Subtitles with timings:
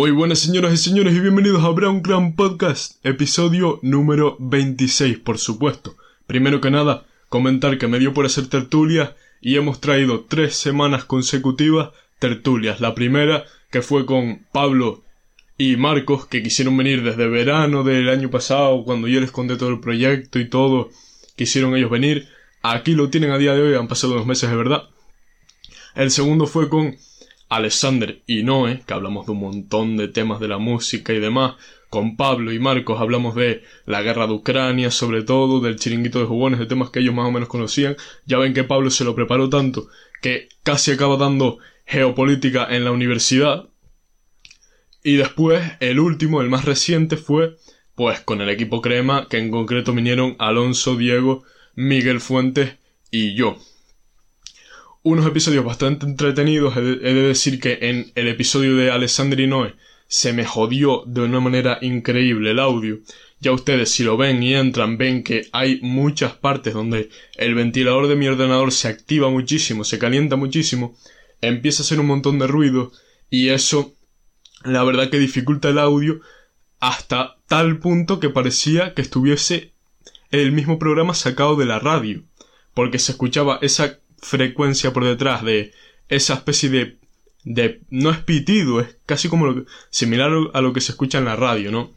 [0.00, 5.36] Muy buenas señoras y señores y bienvenidos a Brown Clan Podcast, episodio número 26, por
[5.36, 5.94] supuesto.
[6.26, 11.04] Primero que nada, comentar que me dio por hacer tertulia y hemos traído tres semanas
[11.04, 12.80] consecutivas tertulias.
[12.80, 15.04] La primera, que fue con Pablo
[15.58, 19.68] y Marcos, que quisieron venir desde verano del año pasado, cuando yo les conté todo
[19.68, 20.88] el proyecto y todo,
[21.36, 22.26] quisieron ellos venir.
[22.62, 24.84] Aquí lo tienen a día de hoy, han pasado unos meses de verdad.
[25.94, 26.96] El segundo fue con
[27.50, 31.56] Alexander y Noé, que hablamos de un montón de temas de la música y demás.
[31.90, 36.26] Con Pablo y Marcos hablamos de la guerra de Ucrania, sobre todo, del chiringuito de
[36.26, 37.96] jugones, de temas que ellos más o menos conocían.
[38.24, 39.88] Ya ven que Pablo se lo preparó tanto
[40.22, 43.70] que casi acaba dando geopolítica en la universidad,
[45.02, 47.56] y después, el último, el más reciente, fue
[47.94, 51.42] pues con el equipo crema, que en concreto vinieron Alonso, Diego,
[51.74, 52.76] Miguel Fuentes
[53.10, 53.58] y yo.
[55.02, 59.74] Unos episodios bastante entretenidos, he de, decir que en el episodio de Alessandri Noé
[60.08, 62.98] se me jodió de una manera increíble el audio.
[63.38, 68.08] Ya ustedes si lo ven y entran ven que hay muchas partes donde el ventilador
[68.08, 70.94] de mi ordenador se activa muchísimo, se calienta muchísimo,
[71.40, 72.92] empieza a hacer un montón de ruido
[73.30, 73.94] y eso
[74.64, 76.20] la verdad que dificulta el audio
[76.78, 79.72] hasta tal punto que parecía que estuviese
[80.30, 82.22] el mismo programa sacado de la radio,
[82.74, 85.72] porque se escuchaba esa frecuencia por detrás de
[86.08, 87.00] esa especie de
[87.42, 91.24] de no es pitido, es casi como lo similar a lo que se escucha en
[91.24, 91.90] la radio, ¿no?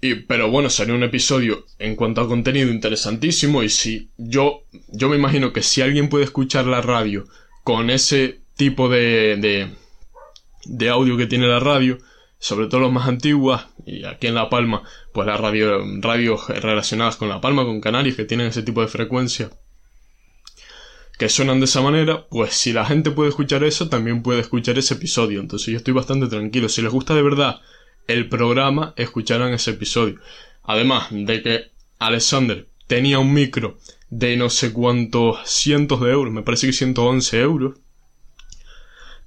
[0.00, 5.08] Y, pero bueno, salió un episodio en cuanto a contenido interesantísimo y si yo yo
[5.08, 7.26] me imagino que si alguien puede escuchar la radio
[7.64, 9.68] con ese tipo de, de
[10.64, 11.98] de audio que tiene la radio,
[12.38, 17.16] sobre todo las más antiguas, y aquí en La Palma, pues las radio, radios relacionadas
[17.16, 19.50] con La Palma, con Canarias, que tienen ese tipo de frecuencia,
[21.20, 24.78] que suenan de esa manera, pues si la gente puede escuchar eso, también puede escuchar
[24.78, 25.40] ese episodio.
[25.40, 26.70] Entonces yo estoy bastante tranquilo.
[26.70, 27.60] Si les gusta de verdad
[28.06, 30.18] el programa, escucharán ese episodio.
[30.62, 33.76] Además de que Alexander tenía un micro
[34.08, 37.74] de no sé cuántos cientos de euros, me parece que 111 euros,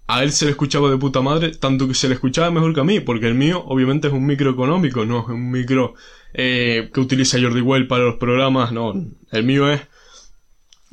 [0.08, 2.82] a él se le escuchaba de puta madre, tanto que se le escuchaba mejor que
[2.82, 5.94] a mí, porque el mío obviamente es un micro económico, no es un micro
[6.34, 8.96] eh, que utiliza Jordi Well para los programas, no,
[9.32, 9.82] el mío es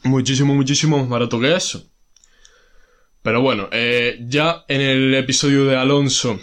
[0.05, 1.87] muchísimo, muchísimo más barato que eso.
[3.23, 6.41] Pero bueno, eh, ya en el episodio de Alonso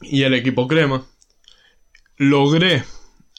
[0.00, 1.06] y el equipo crema,
[2.16, 2.84] logré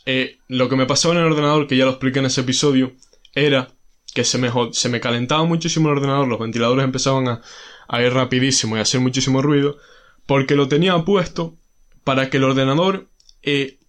[0.06, 2.94] eh, lo que me pasaba en el ordenador, que ya lo expliqué en ese episodio,
[3.34, 3.70] era
[4.14, 7.42] que se me, se me calentaba muchísimo el ordenador, los ventiladores empezaban a,
[7.88, 9.78] a ir rapidísimo y hacer muchísimo ruido,
[10.26, 11.58] porque lo tenía puesto
[12.04, 13.08] para que el ordenador
[13.42, 13.80] eh,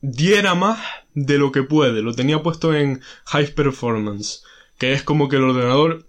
[0.00, 0.80] diera más
[1.14, 2.02] de lo que puede.
[2.02, 4.42] Lo tenía puesto en high performance,
[4.78, 6.06] que es como que el ordenador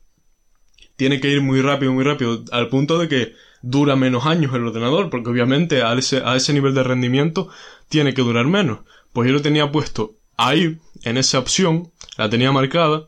[0.96, 4.66] tiene que ir muy rápido, muy rápido, al punto de que dura menos años el
[4.66, 7.50] ordenador, porque obviamente a ese, a ese nivel de rendimiento
[7.90, 8.79] tiene que durar menos.
[9.13, 13.08] Pues yo lo tenía puesto ahí, en esa opción, la tenía marcada,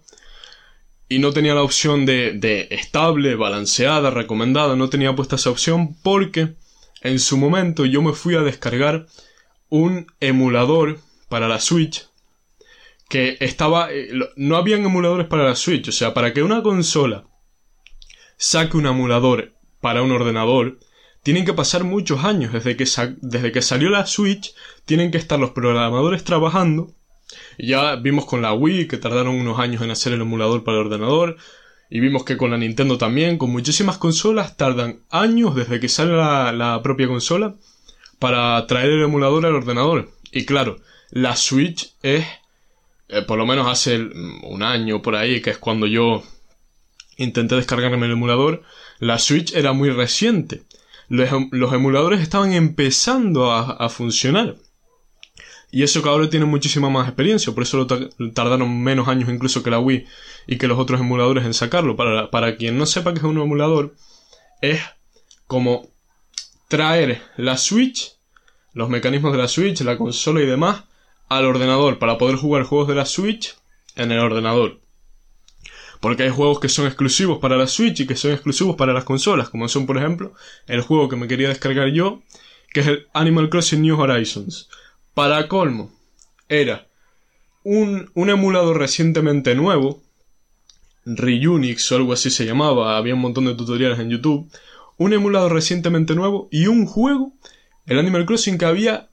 [1.09, 5.95] y no tenía la opción de, de estable, balanceada, recomendada, no tenía puesta esa opción
[6.01, 6.55] porque
[7.01, 9.05] en su momento yo me fui a descargar
[9.73, 12.07] un emulador para la Switch
[13.09, 17.25] que estaba eh, no habían emuladores para la Switch, o sea, para que una consola
[18.38, 20.78] saque un emulador para un ordenador,
[21.23, 22.53] tienen que pasar muchos años.
[22.53, 22.85] Desde que,
[23.22, 24.53] desde que salió la Switch,
[24.85, 26.94] tienen que estar los programadores trabajando.
[27.57, 30.85] Ya vimos con la Wii que tardaron unos años en hacer el emulador para el
[30.85, 31.38] ordenador.
[31.89, 36.13] Y vimos que con la Nintendo también, con muchísimas consolas, tardan años desde que sale
[36.16, 37.56] la, propia consola
[38.19, 40.12] para traer el emulador al ordenador.
[40.31, 40.78] Y claro,
[41.12, 42.25] la Switch es,
[43.09, 46.24] eh, por lo menos hace un año por ahí, que es cuando yo
[47.18, 48.63] intenté descargarme el emulador,
[49.00, 50.63] la Switch era muy reciente.
[51.09, 54.56] Los, emuladores estaban empezando a funcionar.
[55.74, 57.88] Y eso que ahora tiene muchísima más experiencia, por eso lo
[58.31, 60.06] tardaron menos años incluso que la Wii
[60.45, 61.95] y que los otros emuladores en sacarlo.
[61.95, 63.95] Para, para quien no sepa que es un emulador,
[64.62, 64.81] es
[65.48, 65.89] como
[66.73, 68.15] traer la Switch,
[68.73, 70.85] los mecanismos de la Switch, la consola y demás,
[71.29, 73.55] al ordenador para poder jugar juegos de la Switch
[73.95, 74.79] en el ordenador.
[75.99, 79.03] Porque hay juegos que son exclusivos para la Switch y que son exclusivos para las
[79.03, 80.33] consolas, como son por ejemplo
[80.65, 82.23] el juego que me quería descargar yo,
[82.73, 84.67] que es el Animal Crossing New Horizons.
[85.13, 85.93] Para colmo,
[86.49, 86.87] era
[87.63, 90.01] un, un emulador recientemente nuevo,
[91.05, 94.49] Reunix o algo así se llamaba, había un montón de tutoriales en YouTube,
[94.98, 97.34] un emulador recientemente nuevo y un juego,
[97.86, 99.10] el Animal Crossing que había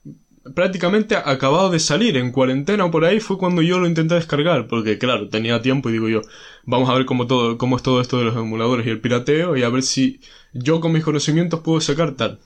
[0.54, 4.68] prácticamente acabado de salir, en cuarentena o por ahí fue cuando yo lo intenté descargar,
[4.68, 6.22] porque claro, tenía tiempo y digo yo,
[6.64, 9.56] vamos a ver cómo todo, cómo es todo esto de los emuladores y el pirateo
[9.56, 10.20] y a ver si
[10.52, 12.40] yo con mis conocimientos puedo sacar tal.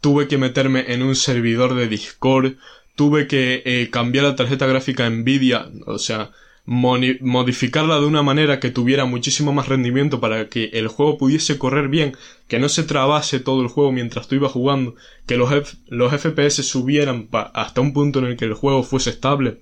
[0.00, 2.54] Tuve que meterme en un servidor de Discord,
[2.96, 6.30] tuve que eh, cambiar la tarjeta gráfica Nvidia, o sea,
[6.66, 11.88] modificarla de una manera que tuviera muchísimo más rendimiento para que el juego pudiese correr
[11.88, 12.16] bien,
[12.48, 14.94] que no se trabase todo el juego mientras tú ibas jugando,
[15.26, 15.50] que los,
[15.88, 19.60] los FPS subieran hasta un punto en el que el juego fuese estable.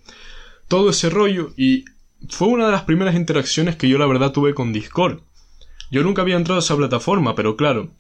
[0.69, 1.85] Todo ese rollo y
[2.29, 5.21] fue una de las primeras interacciones que yo la verdad tuve con Discord.
[5.91, 7.91] Yo nunca había entrado a esa plataforma, pero claro,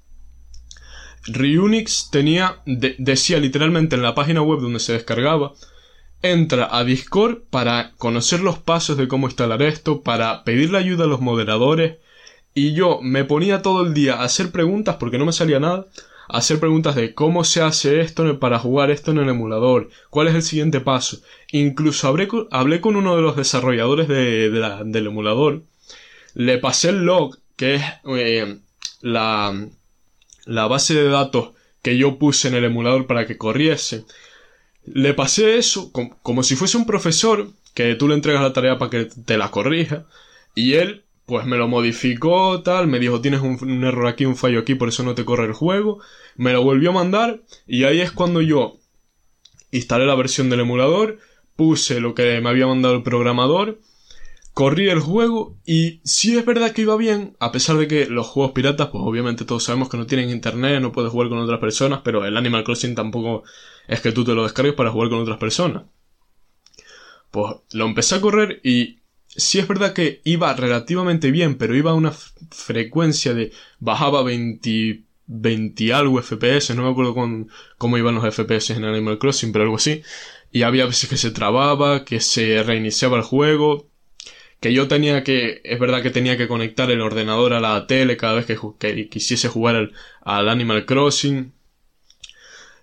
[1.26, 5.52] Reunix tenía, decía literalmente en la página web donde se descargaba,
[6.22, 11.08] entra a Discord para conocer los pasos de cómo instalar esto, para pedirle ayuda a
[11.08, 11.98] los moderadores,
[12.54, 15.86] y yo me ponía todo el día a hacer preguntas porque no me salía nada,
[16.28, 20.28] a hacer preguntas de cómo se hace esto para jugar esto en el emulador, cuál
[20.28, 21.18] es el siguiente paso.
[21.52, 25.62] Incluso hablé con, hablé con uno de los desarrolladores de, del emulador,
[26.34, 27.82] le pasé el log, que es
[28.16, 28.58] eh,
[29.00, 29.68] la,
[30.44, 31.50] la base de datos
[31.82, 34.04] que yo puse en el emulador para que corriese,
[34.94, 38.90] le pasé eso como, si fuese un profesor que tú le entregas la tarea para
[38.90, 40.06] que te la corrija.
[40.54, 44.60] Y él pues me lo modificó tal, me dijo tienes un, error aquí, un fallo
[44.60, 46.00] aquí, por eso no te corre el juego,
[46.36, 48.78] me lo volvió a mandar y ahí es cuando yo
[49.70, 51.18] instalé la versión del emulador,
[51.54, 53.78] puse lo que me había mandado el programador,
[54.54, 58.26] corrí el juego y si es verdad que iba bien, a pesar de que los
[58.26, 61.60] juegos piratas, pues obviamente todos sabemos que no tienen internet, no puedes jugar con otras
[61.60, 63.44] personas, pero el Animal Crossing tampoco
[63.88, 65.84] es que tú te lo descargues para jugar con otras personas.
[67.30, 71.90] Pues lo empecé a correr y sí es verdad que iba relativamente bien, pero iba
[71.90, 78.14] a una frecuencia de bajaba 20, 20 algo FPS, no me acuerdo con, cómo iban
[78.14, 80.02] los FPS en Animal Crossing, pero algo así.
[80.50, 83.88] Y había veces que se trababa, que se reiniciaba el juego,
[84.60, 88.16] que yo tenía que, es verdad que tenía que conectar el ordenador a la tele
[88.16, 89.92] cada vez que, quisiese jugar
[90.22, 91.52] al Animal Crossing.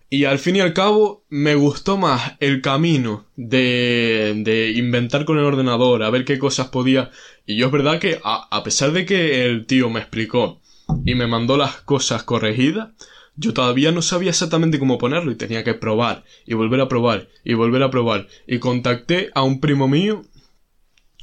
[0.09, 5.39] Y al fin y al cabo me gustó más el camino de, de inventar con
[5.39, 7.11] el ordenador, a ver qué cosas podía.
[7.45, 10.61] Y yo es verdad que a, pesar de que el tío me explicó
[11.05, 12.89] y me mandó las cosas corregidas,
[13.35, 17.27] yo todavía no sabía exactamente cómo ponerlo y tenía que probar y volver a probar
[17.43, 18.27] y volver a probar.
[18.47, 20.21] Y contacté a un primo mío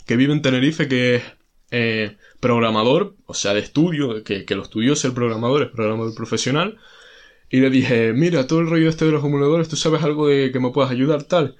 [0.06, 1.22] que vive en Tenerife que es
[1.70, 6.78] eh, programador, o sea, de estudio, que, que lo estudió ser programador, es programador profesional
[7.52, 10.50] y le dije, mira, todo el rollo este de los emuladores, ¿tú sabes algo de
[10.50, 11.56] que me puedas ayudar tal?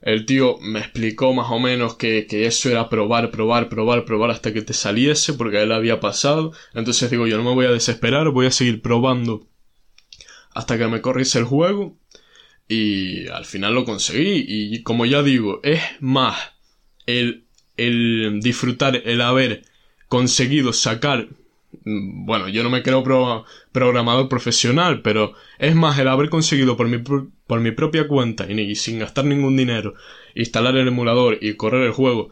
[0.00, 4.30] El tío me explicó más o menos que, que, eso era probar, probar, probar, probar
[4.30, 6.52] hasta que te saliese, porque él había pasado.
[6.72, 9.46] Entonces digo, yo no me voy a desesperar, voy a seguir probando
[10.54, 11.98] hasta que me corriese el juego.
[12.66, 14.46] Y al final lo conseguí.
[14.48, 16.38] Y como ya digo, es más
[17.04, 17.44] el,
[17.76, 19.62] el disfrutar, el haber
[20.08, 21.28] conseguido sacar
[21.84, 23.02] bueno, yo no me creo
[23.72, 28.74] programador profesional, pero es más el haber conseguido por mi, por mi propia cuenta y,
[28.76, 29.94] sin gastar ningún dinero
[30.34, 32.30] instalar el emulador y correr el juego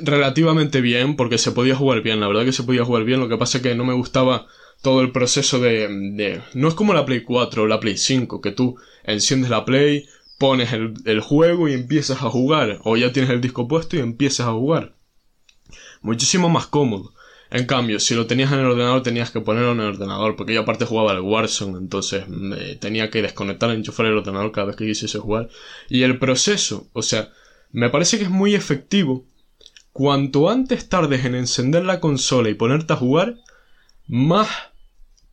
[0.00, 3.28] relativamente bien, porque se podía jugar bien, la verdad que se podía jugar bien, lo
[3.28, 4.46] que pasa es que no me gustaba
[4.82, 6.42] todo el proceso de.
[6.54, 10.06] No es como la Play 4 o la Play 5, que tú enciendes la Play,
[10.38, 14.46] pones el juego y empiezas a jugar, o ya tienes el disco puesto y empiezas
[14.46, 14.94] a jugar.
[16.02, 17.12] Muchísimo más cómodo.
[17.50, 20.52] En cambio, si lo tenías en el ordenador, tenías que ponerlo en el ordenador, porque
[20.52, 22.24] yo aparte jugaba al Warzone, entonces
[22.78, 25.48] tenía que desconectar, enchufar el ordenador cada vez que quisiese jugar.
[25.88, 27.32] Y el proceso, o sea,
[27.72, 29.24] me parece que es muy efectivo.
[29.92, 33.36] Cuanto antes tardes en encender la consola y ponerte a jugar,
[34.06, 34.48] más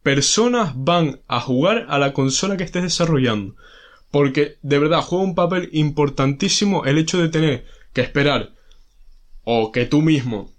[0.01, 3.55] personas van a jugar a la consola que estés desarrollando.
[4.09, 8.53] Porque de verdad juega un papel importantísimo el hecho de tener que esperar
[9.43, 10.54] o que tú mismo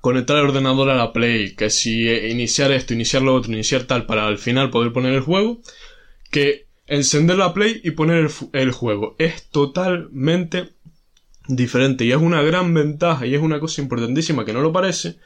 [0.00, 4.06] conectar el ordenador a la Play, que si iniciar esto, iniciar lo otro, iniciar tal,
[4.06, 5.60] para al final poder poner el juego,
[6.30, 9.16] que encender la Play y poner el, juego.
[9.18, 10.70] Es totalmente
[11.46, 15.16] diferente y es una gran ventaja y es una cosa importantísima que no lo parece.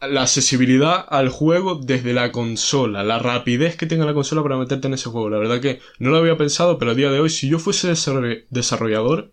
[0.00, 4.86] La accesibilidad al juego desde la consola, la rapidez que tenga la consola para meterte
[4.86, 5.28] en ese juego.
[5.28, 7.92] La verdad que no lo había pensado, pero a día de hoy, si yo fuese
[8.48, 9.32] desarrollador,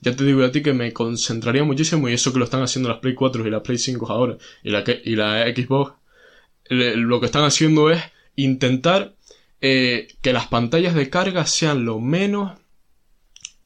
[0.00, 2.88] ya te digo a ti que me concentraría muchísimo y eso que lo están haciendo
[2.88, 5.94] las Play 4 y las Play 5 ahora y la, y la Xbox,
[6.70, 8.02] lo que están haciendo es
[8.36, 9.14] intentar
[9.60, 12.52] eh, que las pantallas de carga sean lo menos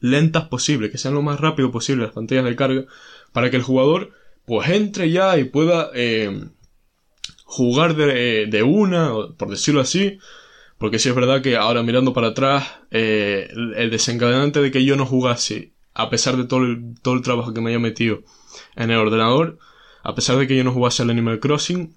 [0.01, 2.85] lentas posible, que sean lo más rápido posible las pantallas de carga,
[3.33, 4.13] para que el jugador
[4.47, 6.47] pues entre ya y pueda eh,
[7.45, 10.19] jugar de, de una, por decirlo así,
[10.79, 14.97] Porque sí es verdad que ahora mirando para atrás, eh, el, desencadenante de que yo
[14.97, 18.23] no jugase, a pesar de todo el, todo el trabajo que me haya metido
[18.77, 19.59] en el ordenador,
[20.03, 21.95] a pesar de que yo no jugase al Animal Crossing,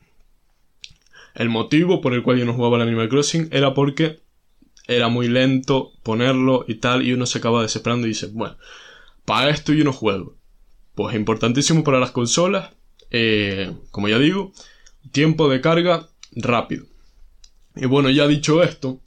[1.35, 4.21] el motivo por el cual yo no jugaba al Animal Crossing era porque
[4.87, 8.57] era muy lento ponerlo y tal, y uno se acaba desesperando y dice, bueno,
[9.25, 10.35] para esto yo no juego.
[10.93, 12.71] Pues importantísimo para las consolas,
[13.11, 14.53] eh, como ya digo,
[15.11, 16.85] tiempo de carga rápido.
[17.75, 19.01] Y bueno, ya dicho esto,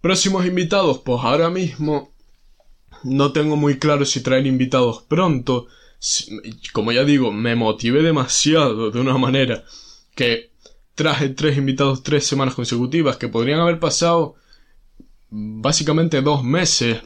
[0.00, 2.12] próximos invitados, pues ahora mismo
[3.04, 5.66] no tengo muy claro si traer invitados pronto.
[6.72, 9.64] Como ya digo, me motivé demasiado de una manera
[10.14, 10.50] que
[10.94, 14.34] traje tres invitados tres semanas consecutivas que podrían haber pasado
[15.30, 17.00] básicamente dos meses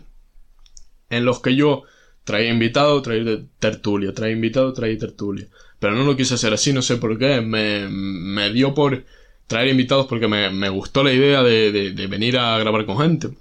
[1.10, 1.84] en los que yo
[2.24, 5.48] traía invitado, traía tertulia, traía invitado, traía tertulia.
[5.78, 7.40] Pero no lo quise hacer así, no sé por qué.
[7.40, 9.04] Me, me dio por
[9.46, 13.36] traer invitados porque me, gustó la idea de, venir a grabar con gente.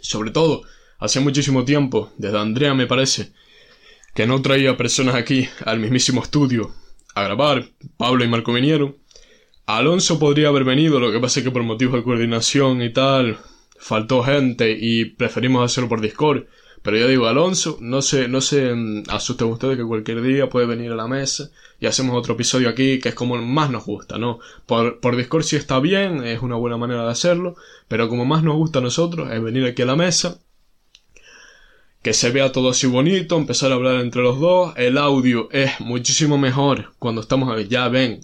[0.00, 0.62] Sobre todo,
[0.98, 3.32] hace muchísimo tiempo, desde Andrea me parece,
[4.14, 6.72] que no traía personas aquí al mismísimo estudio
[7.14, 7.68] a grabar.
[7.96, 8.96] Pablo y Marco vinieron.
[9.66, 13.38] Alonso podría haber venido, lo que pasa es que por motivos de coordinación y tal,
[13.78, 16.44] faltó gente y preferimos hacerlo por Discord.
[16.82, 20.66] Pero ya digo, Alonso, no se, no se mm, asusten ustedes que cualquier día puede
[20.66, 21.50] venir a la mesa
[21.80, 24.38] y hacemos otro episodio aquí que es como más nos gusta, ¿no?
[24.66, 27.56] Por, por Discord sí está bien, es una buena manera de hacerlo,
[27.88, 30.38] pero como más nos gusta a nosotros es venir aquí a la mesa,
[32.06, 35.80] que se vea todo así bonito, empezar a hablar entre los dos, el audio es
[35.80, 38.20] muchísimo mejor cuando estamos, ya ven,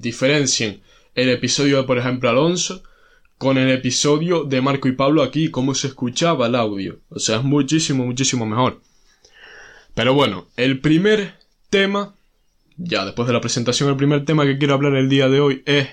[0.00, 0.82] diferencien
[1.14, 2.82] el episodio de, por ejemplo, Alonso,
[3.38, 6.98] con el episodio de Marco y Pablo aquí, cómo se escuchaba el audio.
[7.08, 8.80] O sea, es muchísimo, muchísimo mejor.
[9.94, 11.34] Pero bueno, el primer
[11.70, 12.12] tema,
[12.76, 15.62] ya después de la presentación, el primer tema que quiero hablar el día de hoy
[15.64, 15.90] es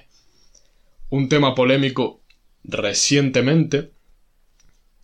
[1.12, 2.22] un tema polémico
[2.64, 3.92] recientemente,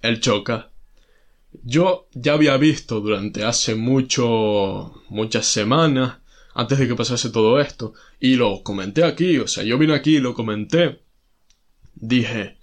[0.01, 0.68] el choca.
[1.51, 6.17] Yo ya había visto durante hace mucho, muchas semanas,
[6.53, 10.17] antes de que pasase todo esto, y lo comenté aquí, o sea, yo vine aquí
[10.17, 11.01] y lo comenté,
[11.95, 12.57] dije,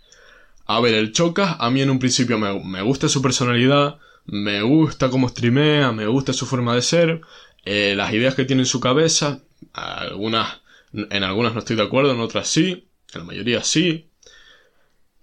[0.67, 5.11] a ver, el Chocas a mí en un principio me, gusta su personalidad, me gusta
[5.11, 7.21] cómo streamea, me gusta su forma de ser,
[7.65, 10.61] eh, las ideas que tiene en su cabeza, algunas,
[10.93, 14.11] en algunas no estoy de acuerdo, en otras sí, en la mayoría sí.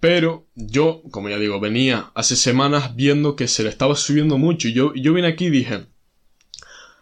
[0.04, 4.68] Pero yo, como ya digo, venía hace semanas viendo que se le estaba subiendo mucho
[4.68, 5.86] y yo, yo vine aquí y dije,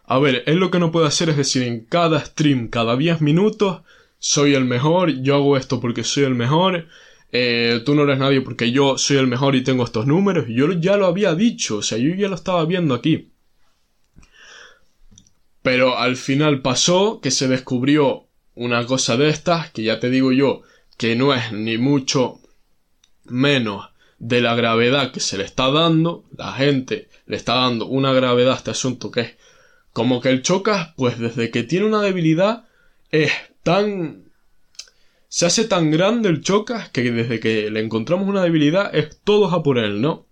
[0.05, 3.21] a ver, él lo que no puede hacer es decir en cada stream, cada 10
[3.21, 3.81] minutos,
[4.21, 6.87] soy el mejor, yo hago esto porque soy el mejor,
[7.33, 10.45] eh, tú no eres nadie porque yo soy el mejor y tengo estos números.
[10.49, 13.33] Yo ya lo había dicho, o sea, yo ya lo estaba viendo aquí.
[15.61, 20.31] Pero al final pasó que se descubrió una cosa de estas, que ya te digo
[20.31, 20.63] yo,
[20.97, 22.39] que no es ni mucho
[23.25, 28.13] menos de la gravedad que se le está dando, la gente le está dando una
[28.13, 29.37] gravedad a este asunto que es
[29.93, 32.65] como que el chocas, pues desde que tiene una debilidad,
[33.11, 33.31] es
[33.63, 34.25] tan...
[35.29, 39.55] Se hace tan grande el Chocas que desde que le encontramos una debilidad es todos
[39.55, 40.27] a por él, ¿no?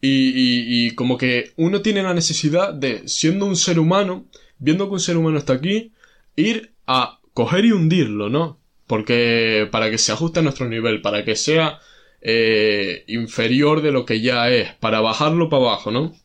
[0.00, 4.26] Y, y, como que uno tiene la necesidad de, siendo un ser humano,
[4.58, 5.92] viendo que un ser humano está aquí,
[6.34, 8.60] ir a coger y hundirlo, ¿no?
[8.88, 11.78] Porque para que se ajuste a nuestro nivel, para que sea
[12.20, 16.16] eh, inferior de lo que ya es, para bajarlo para abajo, ¿no?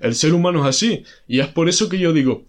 [0.00, 2.44] El ser humano es así, y es por eso que yo digo,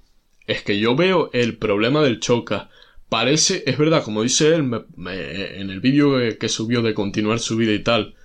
[0.48, 2.70] es que yo veo el problema del choca.
[3.08, 7.72] Parece, es verdad, como dice él en el vídeo que, subió de continuar su vida
[7.72, 8.16] y tal,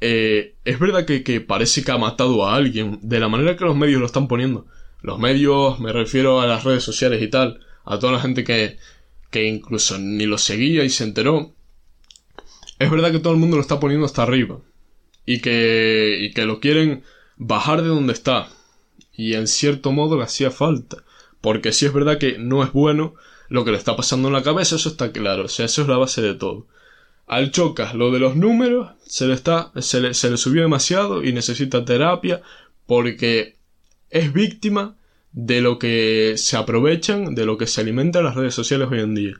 [0.00, 3.64] eh, es verdad que, que, parece que ha matado a alguien de la manera que
[3.64, 4.66] los medios lo están poniendo.
[5.00, 8.76] Los medios, me refiero a las redes sociales y tal, a toda la gente que,
[9.30, 11.52] que incluso ni lo seguía y se enteró.
[12.78, 14.60] Es verdad que todo el mundo lo está poniendo hasta arriba.
[15.26, 17.02] Y que, y que lo quieren
[17.36, 18.48] bajar de donde está.
[19.12, 20.98] Y en cierto modo le hacía falta.
[21.40, 23.14] Porque si es verdad que no es bueno
[23.48, 25.44] lo que le está pasando en la cabeza, eso está claro.
[25.44, 26.66] O sea, eso es la base de todo.
[27.26, 31.22] Al Chocas, lo de los números, se le está, se le, se le subió demasiado
[31.22, 32.40] y necesita terapia
[32.86, 33.56] porque
[34.08, 34.96] es víctima
[35.32, 39.14] de lo que se aprovechan, de lo que se alimentan las redes sociales hoy en
[39.14, 39.34] día.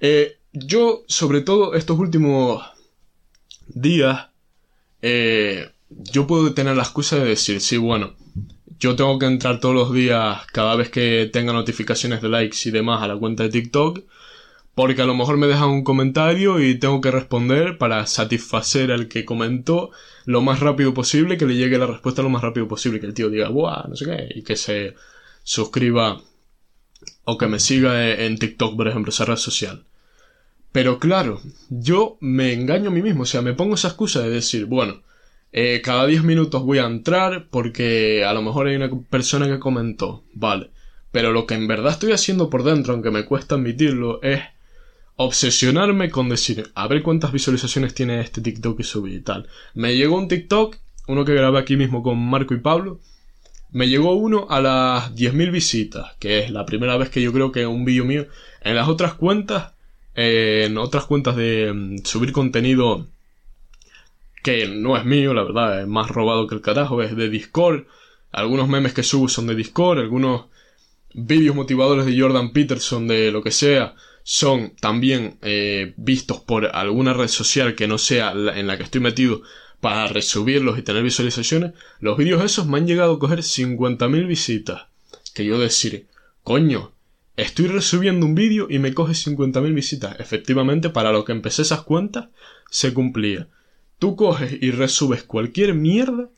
[0.00, 2.64] Eh, yo, sobre todo estos últimos
[3.68, 4.28] días,
[5.02, 8.14] eh, yo puedo tener la excusa de decir, sí, bueno,
[8.78, 12.70] yo tengo que entrar todos los días, cada vez que tenga notificaciones de likes y
[12.70, 14.00] demás a la cuenta de TikTok,
[14.76, 19.08] porque a lo mejor me dejan un comentario y tengo que responder para satisfacer al
[19.08, 19.90] que comentó
[20.26, 23.14] lo más rápido posible, que le llegue la respuesta lo más rápido posible, que el
[23.14, 23.88] tío diga, ¡buah!
[23.88, 24.92] no sé qué, y que se
[25.42, 26.20] suscriba
[27.24, 29.84] o que me siga en TikTok, por ejemplo, esa red social.
[30.72, 31.40] Pero claro,
[31.70, 35.00] yo me engaño a mí mismo, o sea, me pongo esa excusa de decir, bueno,
[35.52, 39.58] eh, cada 10 minutos voy a entrar porque a lo mejor hay una persona que
[39.58, 40.68] comentó, vale.
[41.12, 44.42] Pero lo que en verdad estoy haciendo por dentro, aunque me cuesta admitirlo, es
[45.16, 49.48] obsesionarme con decir, a ver cuántas visualizaciones tiene este TikTok que subí y tal.
[49.74, 50.76] Me llegó un TikTok,
[51.08, 53.00] uno que grabé aquí mismo con Marco y Pablo,
[53.72, 57.52] me llegó uno a las 10.000 visitas, que es la primera vez que yo creo
[57.52, 58.26] que un vídeo mío.
[58.62, 59.72] En las otras cuentas,
[60.14, 63.06] en otras cuentas de mm, subir contenido
[64.42, 67.84] que no es mío, la verdad, es más robado que el carajo, es de Discord.
[68.32, 70.46] Algunos memes que subo son de Discord, algunos
[71.12, 73.94] vídeos motivadores de Jordan Peterson, de lo que sea,
[74.28, 79.00] son también eh, vistos por alguna red social que no sea en la que estoy
[79.00, 79.42] metido
[79.80, 84.86] para resubirlos y tener visualizaciones, los vídeos esos me han llegado a coger 50.000 visitas.
[85.32, 86.08] Que yo decir,
[86.42, 86.90] coño,
[87.36, 90.18] estoy resubiendo un vídeo y me coge 50.000 visitas.
[90.18, 92.26] Efectivamente, para lo que empecé esas cuentas,
[92.68, 93.46] se cumplía.
[94.00, 96.30] Tú coges y resubes cualquier mierda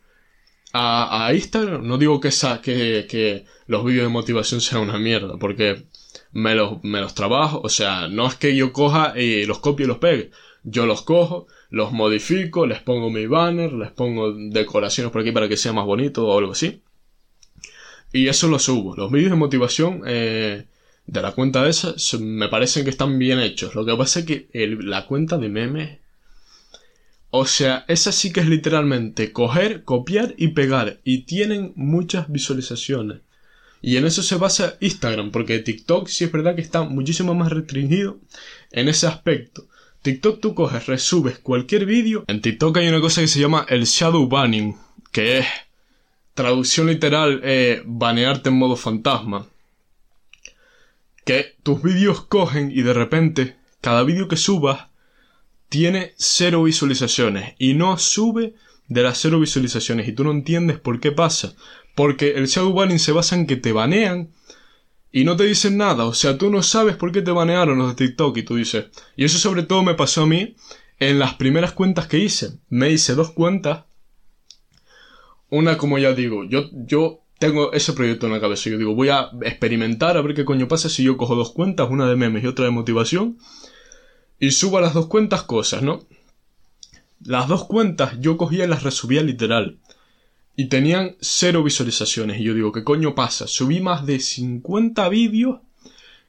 [0.74, 1.86] a, Instagram.
[1.86, 2.28] No digo que,
[2.62, 5.86] que, que los vídeos de motivación sean una mierda, porque
[6.32, 7.60] me los, me los trabajo.
[7.62, 10.30] O sea, no es que yo coja y los copie y los pegue.
[10.64, 15.48] Yo los cojo, los modifico, les pongo mi banner, les pongo decoraciones por aquí para
[15.48, 16.82] que sea más bonito o algo así.
[18.12, 18.96] Y eso lo subo.
[18.96, 20.66] Los vídeos de motivación eh,
[21.06, 23.74] de la cuenta esa me parecen que están bien hechos.
[23.74, 25.98] Lo que pasa es que la cuenta de memes
[27.30, 31.00] o sea, esa sí que es literalmente coger, copiar y pegar.
[31.04, 33.20] Y tienen muchas visualizaciones.
[33.80, 37.50] Y en eso se basa Instagram, porque TikTok sí es verdad que está muchísimo más
[37.50, 38.18] restringido
[38.72, 39.66] en ese aspecto.
[40.02, 42.24] TikTok tú coges, resubes cualquier vídeo.
[42.26, 44.76] En TikTok hay una cosa que se llama el shadow banning,
[45.12, 45.46] que es
[46.34, 49.46] traducción literal, eh, banearte en modo fantasma.
[51.24, 54.86] Que tus vídeos cogen y de repente cada vídeo que subas
[55.68, 58.54] tiene cero visualizaciones y no sube
[58.88, 61.54] de las cero visualizaciones y tú no entiendes por qué pasa.
[61.98, 64.30] Porque el shadow banning se basa en que te banean
[65.10, 66.04] y no te dicen nada.
[66.04, 68.84] O sea, tú no sabes por qué te banearon los de TikTok y tú dices.
[69.16, 70.54] Y eso sobre todo me pasó a mí
[71.00, 72.60] en las primeras cuentas que hice.
[72.68, 73.86] Me hice dos cuentas.
[75.50, 78.70] Una, como ya digo, yo, yo tengo ese proyecto en la cabeza.
[78.70, 81.90] Yo digo, voy a experimentar a ver qué coño pasa si yo cojo dos cuentas,
[81.90, 83.38] una de memes y otra de motivación
[84.38, 86.06] y subo a las dos cuentas cosas, ¿no?
[87.24, 89.78] Las dos cuentas yo cogía y las resubía literal.
[90.58, 92.40] Y tenían cero visualizaciones.
[92.40, 93.46] Y yo digo, ¿qué coño pasa?
[93.46, 95.60] Subí más de 50 vídeos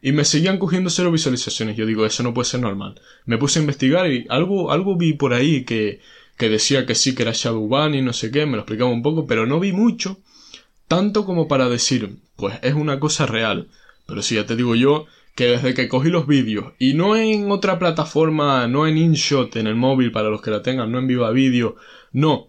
[0.04, 1.76] y me seguían cogiendo cero visualizaciones.
[1.76, 3.02] Yo digo, eso no puede ser normal.
[3.26, 6.00] Me puse a investigar y algo, algo vi por ahí que,
[6.38, 9.02] que decía que sí, que era Shadow y no sé qué, me lo explicaba un
[9.02, 10.20] poco, pero no vi mucho.
[10.88, 13.70] Tanto como para decir, pues es una cosa real.
[14.06, 17.50] Pero si ya te digo yo, que desde que cogí los vídeos y no en
[17.50, 21.08] otra plataforma, no en InShot, en el móvil para los que la tengan, no en
[21.08, 21.78] Viva Vídeo,
[22.12, 22.48] no.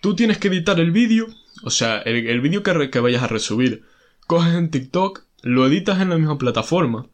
[0.00, 1.26] Tú tienes que editar el vídeo,
[1.62, 3.84] o sea, el, vídeo que, vayas a resubir,
[4.26, 7.06] coges en TikTok, lo editas en la misma plataforma,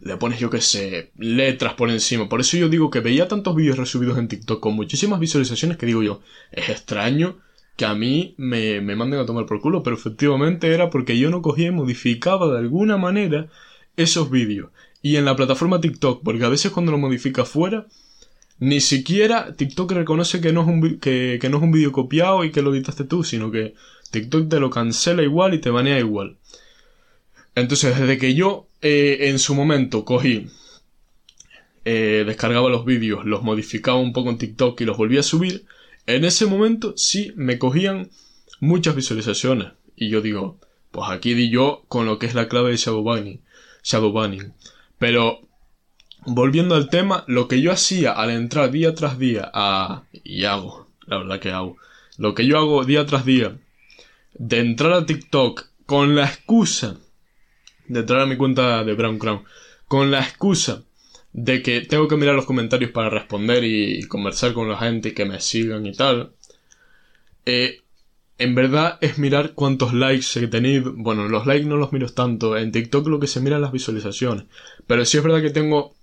[0.00, 2.28] le pones yo que sé, letras por encima.
[2.28, 5.86] Por eso yo digo que veía tantos vídeos resubidos en TikTok con muchísimas visualizaciones que
[5.86, 6.20] digo yo,
[6.50, 7.38] es extraño
[7.76, 11.30] que a mí me, me manden a tomar por culo, pero efectivamente era porque yo
[11.30, 13.48] no cogía y modificaba de alguna manera
[13.96, 14.70] esos vídeos.
[15.00, 17.86] Y en la plataforma TikTok, porque a veces cuando lo modifica fuera,
[18.62, 22.62] ni siquiera TikTok reconoce que no es un, que, no un vídeo copiado y que
[22.62, 23.74] lo editaste tú, sino que
[24.12, 26.36] TikTok te lo cancela igual y te banea igual.
[27.56, 30.46] Entonces, desde que yo eh, en su momento cogí,
[31.84, 35.64] eh, descargaba los vídeos, los modificaba un poco en TikTok y los volvía a subir,
[36.06, 38.10] en ese momento sí me cogían
[38.60, 39.72] muchas visualizaciones.
[39.96, 40.60] Y yo digo,
[40.92, 43.40] pues aquí di yo con lo que es la clave de Shadow Banning.
[43.82, 44.52] Shadow Banning.
[45.00, 45.40] Pero,
[46.24, 50.04] volviendo al tema, lo que yo hacía al entrar día tras día a...
[50.12, 51.76] y hago, la verdad que hago.
[52.18, 53.56] Lo que yo hago día tras día
[54.34, 56.96] de entrar a TikTok con la excusa
[57.88, 59.42] de entrar a mi cuenta de Brown Crown
[59.88, 60.84] con la excusa
[61.32, 65.14] de que tengo que mirar los comentarios para responder y conversar con la gente y
[65.14, 66.32] que me sigan y tal.
[67.46, 67.80] Eh,
[68.38, 70.92] en verdad es mirar cuántos likes he tenido.
[70.94, 72.56] Bueno, los likes no los miro tanto.
[72.56, 74.44] En TikTok lo que se mira es las visualizaciones.
[74.86, 75.94] Pero sí es verdad que tengo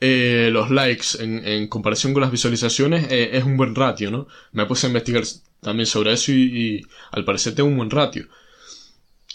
[0.00, 3.10] eh, los likes en, comparación con las visualizaciones.
[3.10, 4.28] Eh, es un buen ratio, ¿no?
[4.52, 5.24] Me puse a investigar
[5.60, 8.28] también sobre eso y, al parecer tengo un buen ratio.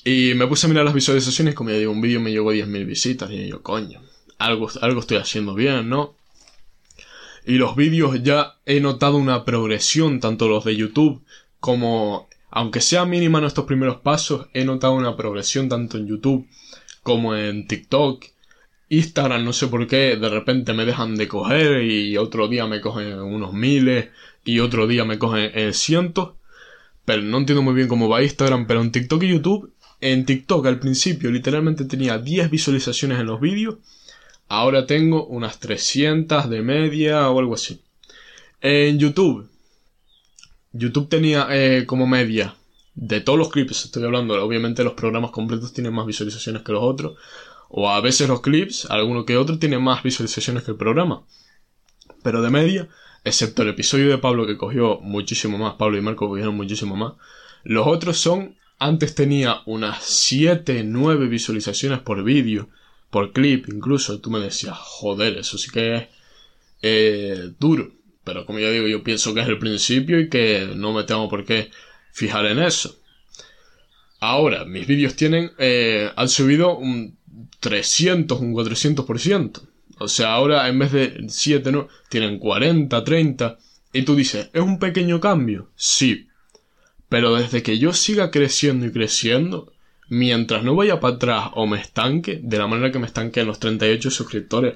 [0.03, 2.53] Y me puse a mirar las visualizaciones como ya digo, un vídeo me llegó a
[2.53, 4.01] 10.000 visitas y yo, coño,
[4.39, 6.15] algo, algo estoy haciendo bien, ¿no?
[7.45, 11.23] Y los vídeos ya he notado una progresión, tanto los de YouTube
[11.59, 16.47] como, aunque sea mínima en estos primeros pasos, he notado una progresión tanto en YouTube
[17.03, 18.25] como en TikTok.
[18.91, 22.81] Instagram, no sé por qué, de repente me dejan de coger y otro día me
[22.81, 24.09] cogen unos miles
[24.43, 26.33] y otro día me cogen eh, cientos.
[27.05, 30.65] Pero no entiendo muy bien cómo va Instagram, pero en TikTok y YouTube, en TikTok
[30.65, 33.77] al principio literalmente tenía 10 visualizaciones en los vídeos,
[34.49, 37.79] ahora tengo unas 300 de media o algo así.
[38.59, 39.47] En YouTube,
[40.73, 42.55] YouTube tenía eh, como media
[42.93, 46.83] de todos los clips, estoy hablando, obviamente los programas completos tienen más visualizaciones que los
[46.83, 47.17] otros,
[47.73, 51.25] o a veces los clips, alguno que otro, tiene más visualizaciones que el programa.
[52.21, 52.89] Pero de media,
[53.23, 57.13] excepto el episodio de Pablo que cogió muchísimo más, Pablo y Marco cogieron muchísimo más,
[57.63, 62.69] los otros son, antes tenía unas 7, 9 visualizaciones por vídeo,
[63.09, 66.07] por clip incluso, tú me decías, joder, eso sí que es
[66.81, 67.91] eh, duro.
[68.23, 71.29] Pero como ya digo, yo pienso que es el principio y que no me tengo
[71.29, 71.71] por qué
[72.11, 72.97] fijar en eso.
[74.19, 77.17] Ahora, mis vídeos tienen, eh, han subido un
[77.61, 79.61] 300, un 400%.
[79.99, 83.57] O sea, ahora en vez de 7, no, tienen 40, 30.
[83.93, 85.69] Y tú dices, ¿es un pequeño cambio?
[85.75, 86.27] Sí.
[87.07, 89.71] Pero desde que yo siga creciendo y creciendo,
[90.09, 93.47] mientras no vaya para atrás o me estanque, de la manera que me estanqué en
[93.47, 94.75] los 38 suscriptores,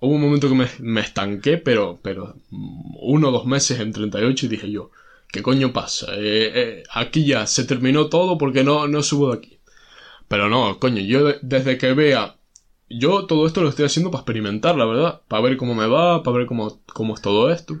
[0.00, 4.46] hubo un momento que me, me estanqué, pero, pero uno o dos meses en 38
[4.46, 4.90] y dije yo,
[5.28, 6.14] ¿qué coño pasa?
[6.14, 9.58] Eh, eh, aquí ya se terminó todo porque no, no subo de aquí.
[10.32, 12.38] Pero no, coño, yo desde que vea
[12.88, 15.20] yo todo esto lo estoy haciendo para experimentar, la verdad.
[15.28, 17.76] Para ver cómo me va, para ver cómo, cómo es todo esto.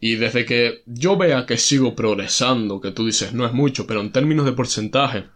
[0.00, 4.00] Y desde que yo vea que sigo progresando, que tú dices no es mucho, pero
[4.00, 5.26] en términos de porcentaje,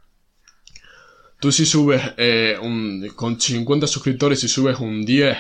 [1.39, 5.39] tú si subes eh, un, con 50 suscriptores, si subes un 10,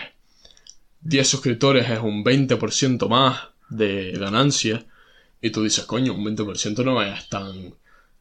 [1.00, 4.86] 10 suscriptores es un 20% más de ganancia.
[5.42, 7.74] Y tú dices, coño, un 20% no es tan,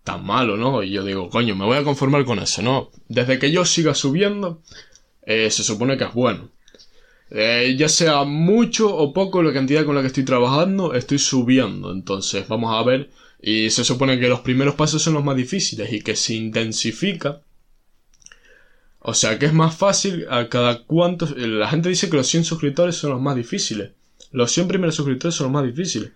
[0.08, 0.84] tan malo, ¿no?
[0.84, 2.91] Y yo digo, coño, me voy a conformar con eso, ¿no?
[3.10, 4.62] Desde que yo siga subiendo,
[5.24, 6.50] eh, se supone que es bueno.
[7.30, 11.91] Eh, ya sea mucho o poco la cantidad con la que estoy trabajando, estoy subiendo.
[11.91, 13.10] Entonces, vamos a ver.
[13.41, 17.41] Y se supone que los primeros pasos son los más difíciles y que se intensifica.
[19.00, 21.28] O sea que es más fácil a cada cuanto...
[21.36, 23.91] La gente dice que los 100 suscriptores son los más difíciles.
[24.32, 26.12] Los 100 primeros suscriptores son los más difíciles.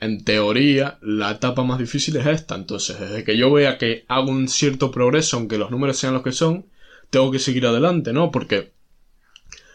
[0.00, 2.54] En teoría, la etapa más difícil es esta.
[2.54, 6.22] Entonces, desde que yo vea que hago un cierto progreso, aunque los números sean los
[6.22, 6.66] que son,
[7.10, 8.30] tengo que seguir adelante, ¿no?
[8.30, 8.72] Porque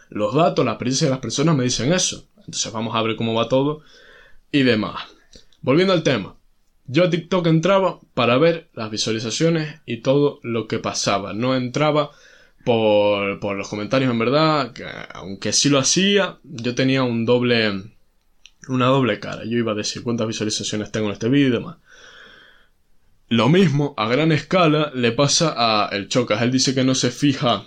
[0.09, 2.27] los datos, la experiencia de las personas me dicen eso.
[2.37, 3.81] Entonces vamos a ver cómo va todo
[4.51, 5.03] y demás.
[5.61, 6.35] Volviendo al tema.
[6.87, 11.33] Yo a TikTok entraba para ver las visualizaciones y todo lo que pasaba.
[11.33, 12.09] No entraba
[12.65, 17.91] por, por los comentarios en verdad, que aunque sí lo hacía, yo tenía un doble,
[18.69, 19.43] una doble cara.
[19.45, 21.77] Yo iba a decir cuántas visualizaciones tengo en este vídeo y demás.
[23.29, 26.41] Lo mismo, a gran escala, le pasa a el Chocas.
[26.41, 27.65] Él dice que no se fija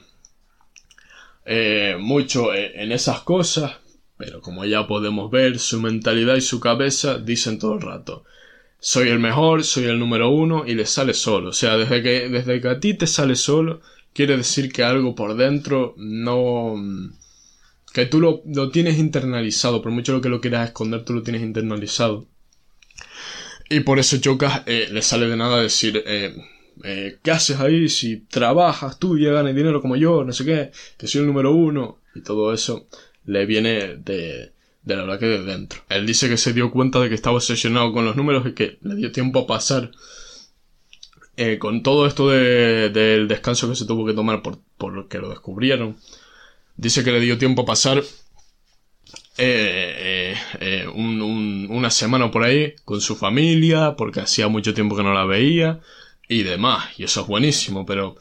[1.45, 3.77] eh, mucho e, en esas cosas,
[4.17, 8.25] pero como ya podemos ver, su mentalidad y su cabeza dicen todo el rato.
[8.81, 11.51] Soy el mejor, soy el número uno y le sale solo.
[11.51, 13.81] O sea, desde que, desde que a ti te sale solo,
[14.13, 16.75] quiere decir que algo por dentro no...
[17.93, 21.43] que tú lo, lo tienes internalizado, por mucho que lo quieras esconder, tú lo tienes
[21.43, 22.27] internalizado.
[23.69, 26.35] Y por eso Chocas eh, le sale de nada decir, eh,
[26.85, 31.07] eh, ¿qué haces ahí si trabajas, estudias, ganas dinero como yo, no sé qué, que
[31.07, 31.99] soy el número uno?
[32.15, 32.87] Y todo eso
[33.25, 34.53] le viene de,
[34.83, 35.81] de la verdad que de dentro.
[35.89, 38.79] Él dice que se dio cuenta de que estaba obsesionado con los números y que
[38.83, 39.93] le dio tiempo a pasar
[41.37, 45.09] eh, con todo esto de, del descanso que se tuvo que tomar por, por lo
[45.09, 45.97] que lo descubrieron.
[46.77, 48.03] Dice que le dio tiempo a pasar
[49.39, 55.15] eh, eh, una semana por ahí con su familia, porque hacía mucho tiempo que no
[55.15, 55.81] la veía
[56.29, 58.17] y demás, y eso es buenísimo, pero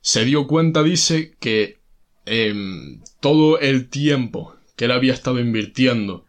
[0.00, 1.78] se dio cuenta, dice, que
[2.26, 6.24] em, todo el tiempo que él había estado invirtiendo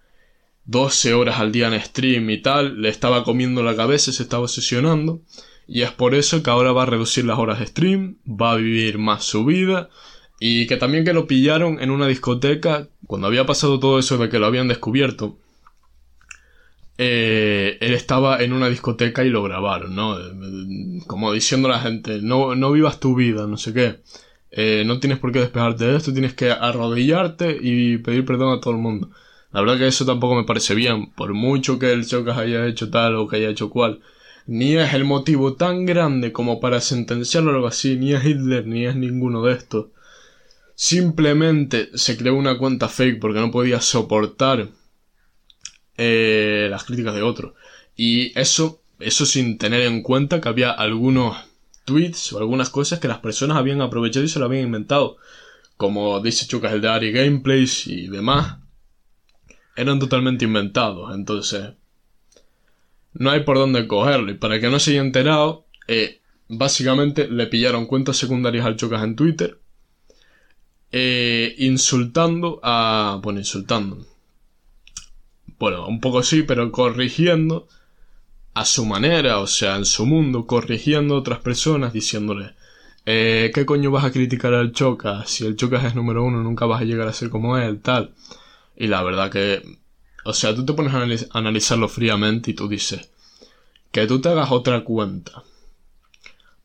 [0.65, 4.43] 12 horas al día en stream y tal, le estaba comiendo la cabeza, se estaba
[4.43, 5.21] obsesionando,
[5.67, 8.57] y es por eso que ahora va a reducir las horas de stream, va a
[8.57, 9.89] vivir más su vida,
[10.39, 14.29] y que también que lo pillaron en una discoteca, cuando había pasado todo eso de
[14.29, 15.37] que lo habían descubierto,
[16.97, 20.17] eh, él estaba en una discoteca y lo grabaron, ¿no?
[21.07, 23.99] Como diciendo a la gente, no, no vivas tu vida, no sé qué.
[24.51, 28.61] Eh, no tienes por qué despejarte de esto, tienes que arrodillarte y pedir perdón a
[28.61, 29.09] todo el mundo.
[29.51, 32.89] La verdad que eso tampoco me parece bien, por mucho que el Chocas haya hecho
[32.89, 34.01] tal o que haya hecho cual.
[34.47, 38.65] Ni es el motivo tan grande como para sentenciarlo o algo así, ni es Hitler,
[38.67, 39.87] ni es ninguno de estos.
[40.81, 44.69] Simplemente se creó una cuenta fake porque no podía soportar
[45.97, 47.53] eh, las críticas de otro.
[47.97, 51.35] Y eso, eso sin tener en cuenta que había algunos
[51.83, 55.17] tweets o algunas cosas que las personas habían aprovechado y se lo habían inventado.
[55.75, 58.59] como dice Chucas el de Ari Gameplays y demás,
[59.75, 61.13] eran totalmente inventados.
[61.13, 61.73] Entonces,
[63.11, 64.31] no hay por dónde cogerlo.
[64.31, 69.03] Y para que no se haya enterado, eh, básicamente le pillaron cuentas secundarias al Chocas
[69.03, 69.59] en Twitter,
[70.91, 73.19] eh, insultando a...
[73.21, 74.05] bueno, insultando.
[75.57, 77.67] Bueno, un poco sí, pero corrigiendo
[78.53, 82.55] a su manera, o sea, en su mundo, corrigiendo a otras personas, diciéndole,
[83.05, 85.29] eh, ¿qué coño vas a criticar al Chocas?
[85.29, 88.13] Si el Chocas es número uno, nunca vas a llegar a ser como él, tal.
[88.75, 89.61] Y la verdad que,
[90.25, 93.09] o sea, tú te pones a analizarlo fríamente y tú dices,
[93.91, 95.43] que tú te hagas otra cuenta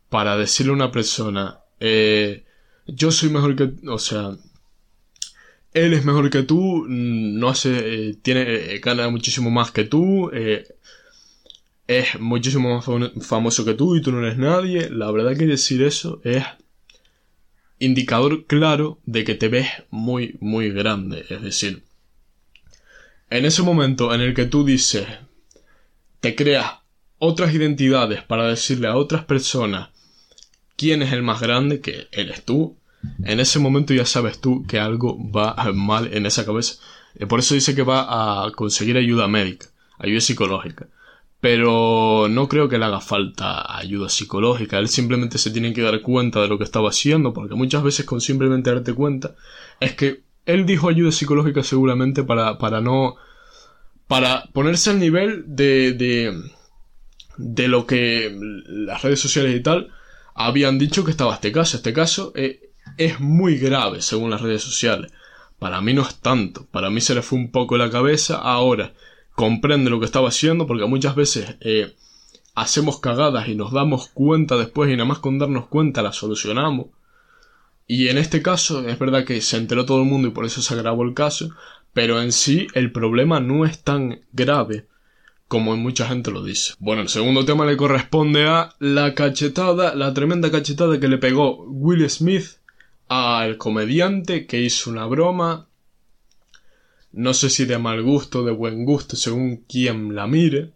[0.08, 2.43] para decirle a una persona, eh,
[2.86, 4.36] yo soy mejor que, o sea,
[5.72, 9.84] él es mejor que tú, mm, no hace, eh, tiene, eh, gana muchísimo más que
[9.84, 10.30] tú,
[11.86, 14.88] es muchísimo más famoso que tú y tú no eres nadie.
[14.90, 16.44] La verdad que decir eso es
[17.78, 21.26] indicador claro de que te ves muy, muy grande.
[21.28, 21.82] Es decir,
[23.30, 25.06] en ese momento en el que tú dices,
[26.20, 26.78] te creas
[27.18, 29.90] otras identidades para decirle a otras personas
[30.76, 32.76] quién es el más grande, que eres tú,
[33.24, 36.76] en ese momento ya sabes tú que algo va mal en esa cabeza.
[37.14, 39.66] Eh, por eso dice que va a conseguir ayuda médica,
[39.98, 40.88] ayuda psicológica.
[41.40, 44.78] Pero no creo que le haga falta ayuda psicológica.
[44.78, 48.06] Él simplemente se tiene que dar cuenta de lo que estaba haciendo, porque muchas veces
[48.06, 49.34] con simplemente darte cuenta
[49.78, 53.16] es que él dijo ayuda psicológica seguramente para, para no...
[54.06, 56.34] para ponerse al nivel de, de,
[57.36, 58.34] de lo que
[58.66, 59.90] las redes sociales y tal
[60.34, 61.76] habían dicho que estaba este caso.
[61.76, 65.12] Este caso eh, es muy grave según las redes sociales.
[65.58, 66.66] Para mí no es tanto.
[66.70, 68.38] Para mí se le fue un poco la cabeza.
[68.38, 68.92] Ahora
[69.34, 71.94] comprende lo que estaba haciendo porque muchas veces eh,
[72.54, 76.86] hacemos cagadas y nos damos cuenta después y nada más con darnos cuenta la solucionamos.
[77.86, 80.62] Y en este caso es verdad que se enteró todo el mundo y por eso
[80.62, 81.50] se agravó el caso.
[81.92, 84.88] Pero en sí el problema no es tan grave
[85.54, 86.74] como mucha gente lo dice.
[86.80, 91.62] Bueno, el segundo tema le corresponde a la cachetada, la tremenda cachetada que le pegó
[91.68, 92.58] Will Smith
[93.06, 95.68] al comediante que hizo una broma,
[97.12, 100.72] no sé si de mal gusto, de buen gusto, según quien la mire,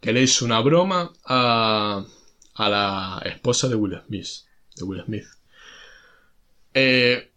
[0.00, 2.02] que le hizo una broma a,
[2.54, 4.28] a la esposa de Will Smith.
[4.76, 5.26] De Will Smith.
[6.72, 7.32] Eh,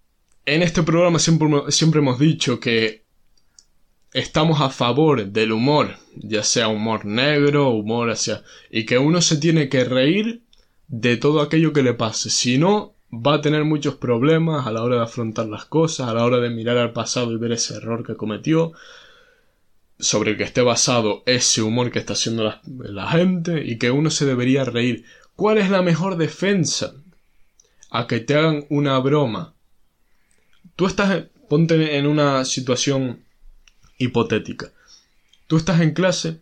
[0.46, 3.03] en este programa siempre, siempre hemos dicho que
[4.14, 8.44] estamos a favor del humor, ya sea humor negro, humor hacia...
[8.70, 10.44] y que uno se tiene que reír
[10.88, 14.84] de todo aquello que le pase, si no va a tener muchos problemas a la
[14.84, 17.76] hora de afrontar las cosas, a la hora de mirar al pasado y ver ese
[17.76, 18.74] error que cometió,
[20.00, 23.92] sobre el que esté basado ese humor que está haciendo la, la gente y que
[23.92, 25.06] uno se debería reír.
[25.36, 26.96] ¿Cuál es la mejor defensa?
[27.90, 29.54] A que te hagan una broma.
[30.76, 33.24] Tú estás, ponte en una situación
[34.04, 34.72] hipotética.
[35.48, 36.40] Tú estás en clase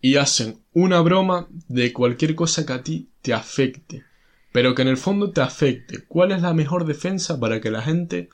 [0.00, 4.04] y hacen una broma de cualquier cosa que a ti te afecte,
[4.52, 6.04] pero que en el fondo te afecte.
[6.06, 8.28] ¿Cuál es la mejor defensa para que la gente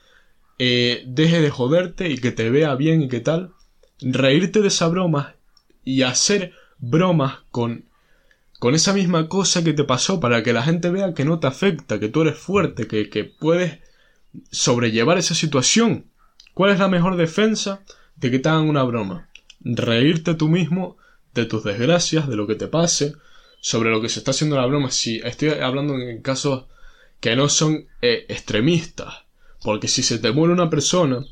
[0.58, 3.52] eh, deje de joderte y que te vea bien y qué tal?
[4.00, 5.36] Reírte de esa broma
[5.84, 7.84] y hacer bromas con
[8.62, 11.48] con esa misma cosa que te pasó para que la gente vea que no te
[11.48, 13.80] afecta, que tú eres fuerte, que, que puedes
[14.52, 16.06] sobrellevar esa situación.
[16.54, 17.82] ¿Cuál es la mejor defensa?
[18.30, 19.28] Te hagan una broma.
[19.60, 20.96] Reírte tú mismo
[21.34, 23.14] de tus desgracias, de lo que te pase,
[23.60, 24.90] sobre lo que se está haciendo la broma.
[24.90, 26.64] Si estoy hablando en casos
[27.20, 29.14] que no son eh, extremistas,
[29.62, 31.24] porque si se te muere una persona,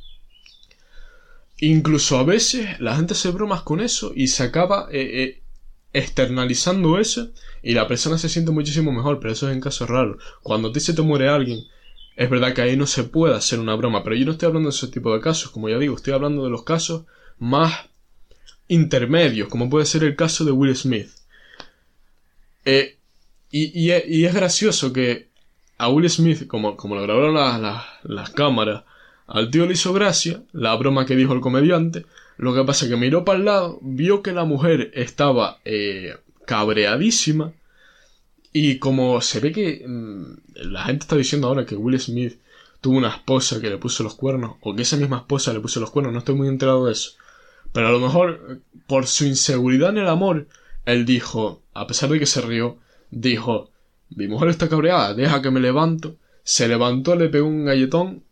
[1.59, 5.43] incluso a veces la gente hace bromas con eso y se acaba eh, eh,
[5.93, 10.23] externalizando eso y la persona se siente muchísimo mejor, pero eso es en casos raros.
[10.43, 11.65] Cuando a ti se te muere alguien
[12.21, 14.69] es verdad que ahí no se puede hacer una broma, pero yo no estoy hablando
[14.69, 17.07] de ese tipo de casos, como ya digo, estoy hablando de los casos
[17.39, 17.89] más
[18.69, 21.09] intermedios, como puede ser el caso de Will Smith.
[22.67, 22.99] Eh,
[23.51, 25.29] y, es gracioso que
[25.79, 27.37] a Will Smith, como, lo grabaron
[28.03, 28.85] las, cámaras,
[29.27, 32.05] al tío le hizo gracia la broma que dijo el comediante.
[32.37, 36.19] Lo que pasa es que miró para el lado, vio que la mujer estaba eh,
[36.45, 37.55] cabreadísima
[38.53, 42.39] y como se ve que mm, la gente está diciendo ahora que Will Smith
[42.81, 45.81] tuvo una esposa que le puso los cuernos, o que esa misma esposa le puso
[45.81, 47.13] los cuernos, no estoy muy enterado de eso.
[47.73, 50.49] Pero a lo mejor, por su inseguridad en el amor,
[50.87, 52.79] él dijo, a pesar de que se rió,
[53.11, 53.71] dijo,
[54.11, 56.17] mi mujer está cabreada, deja que me levanto.
[56.43, 58.25] Se levantó, le pegó un galletón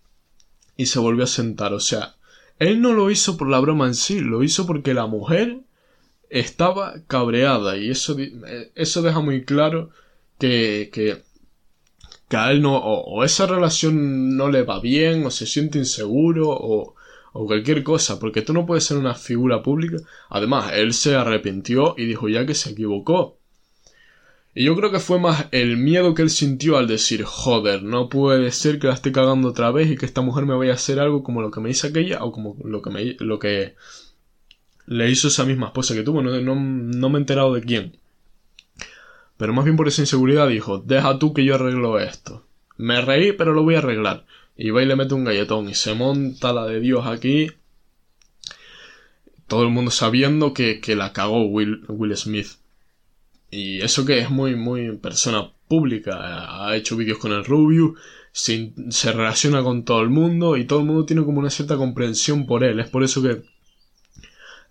[0.77, 1.73] y se volvió a sentar.
[1.73, 2.17] O sea,
[2.59, 5.61] él no lo hizo por la broma en sí, lo hizo porque la mujer
[6.31, 8.17] estaba cabreada y eso,
[8.75, 9.91] eso deja muy claro
[10.39, 10.91] que,
[12.29, 16.51] que a él no, o, esa relación no le va bien, o se siente inseguro,
[16.51, 16.95] o,
[17.33, 19.97] o cualquier cosa, porque tú no puedes ser una figura pública.
[20.29, 23.39] Además, él se arrepintió y dijo ya que se equivocó.
[24.55, 28.09] Y yo creo que fue más el miedo que él sintió al decir, joder, no
[28.09, 30.75] puede ser que la esté cagando otra vez y que esta mujer me vaya a
[30.75, 33.77] hacer algo como lo que me hizo aquella o como lo que, me, lo que
[34.87, 36.23] le hizo esa misma esposa que tuvo.
[36.23, 37.99] No, no, no me he enterado de quién.
[39.39, 42.45] Pero más bien por esa inseguridad dijo, deja tú que yo arreglo esto.
[42.77, 44.27] Me reí, pero lo voy a arreglar.
[44.57, 47.53] Y va y le mete un galletón y se monta la de Dios aquí.
[49.47, 52.49] Todo el mundo sabiendo que, que la cagó Will, Will Smith.
[53.51, 56.67] Y eso que es muy, muy persona pública.
[56.67, 57.95] Ha hecho vídeos con el Rubio.
[58.33, 60.57] Se, se relaciona con todo el mundo.
[60.57, 62.81] Y todo el mundo tiene como una cierta comprensión por él.
[62.81, 63.43] Es por eso que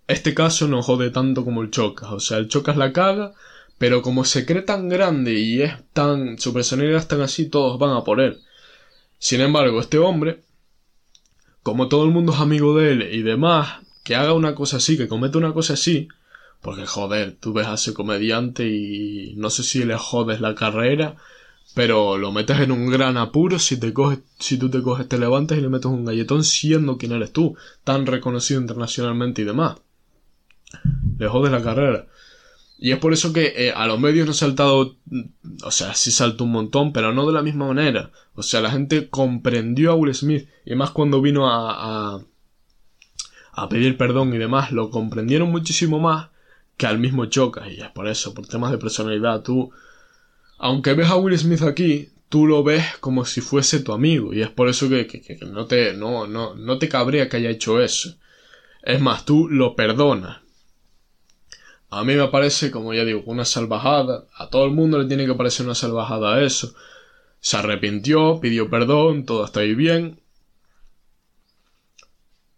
[0.07, 2.11] este caso no jode tanto como el Chocas.
[2.11, 3.33] O sea, el Chocas la caga
[3.77, 6.39] pero como se cree tan grande y es tan.
[6.39, 8.39] su personalidad es tan así, todos van a por él.
[9.19, 10.43] Sin embargo, este hombre,
[11.63, 14.97] como todo el mundo es amigo de él y demás, que haga una cosa así,
[14.97, 16.07] que cometa una cosa así,
[16.61, 21.15] porque joder, tú ves a ese comediante y no sé si le jodes la carrera,
[21.75, 25.17] pero lo metes en un gran apuro si te coges, si tú te coges, te
[25.17, 29.77] levantas y le metes un galletón siendo quien eres tú, tan reconocido internacionalmente y demás.
[31.17, 32.07] Le jodes la carrera.
[32.79, 34.97] Y es por eso que eh, a los medios no ha saltado,
[35.63, 38.11] o sea, sí saltó un montón, pero no de la misma manera.
[38.35, 42.21] O sea, la gente comprendió a Will Smith, y más cuando vino a, a,
[43.53, 46.29] a pedir perdón y demás, lo comprendieron muchísimo más
[46.77, 47.67] que al mismo Chocas.
[47.71, 49.71] Y es por eso, por temas de personalidad, tú,
[50.59, 54.35] aunque ves a Will Smith aquí, tú lo ves como si fuese tu amigo.
[54.35, 57.37] Y es por eso que, que, que no, te, no, no, no te cabrea que
[57.37, 58.15] haya hecho eso.
[58.83, 60.46] Es más, tú lo perdonas
[61.89, 64.25] a mí me parece, como ya digo, una salvajada.
[64.35, 66.73] A todo el mundo le tiene que parecer una salvajada eso.
[67.39, 70.19] Se arrepintió, pidió perdón, todo está ahí bien.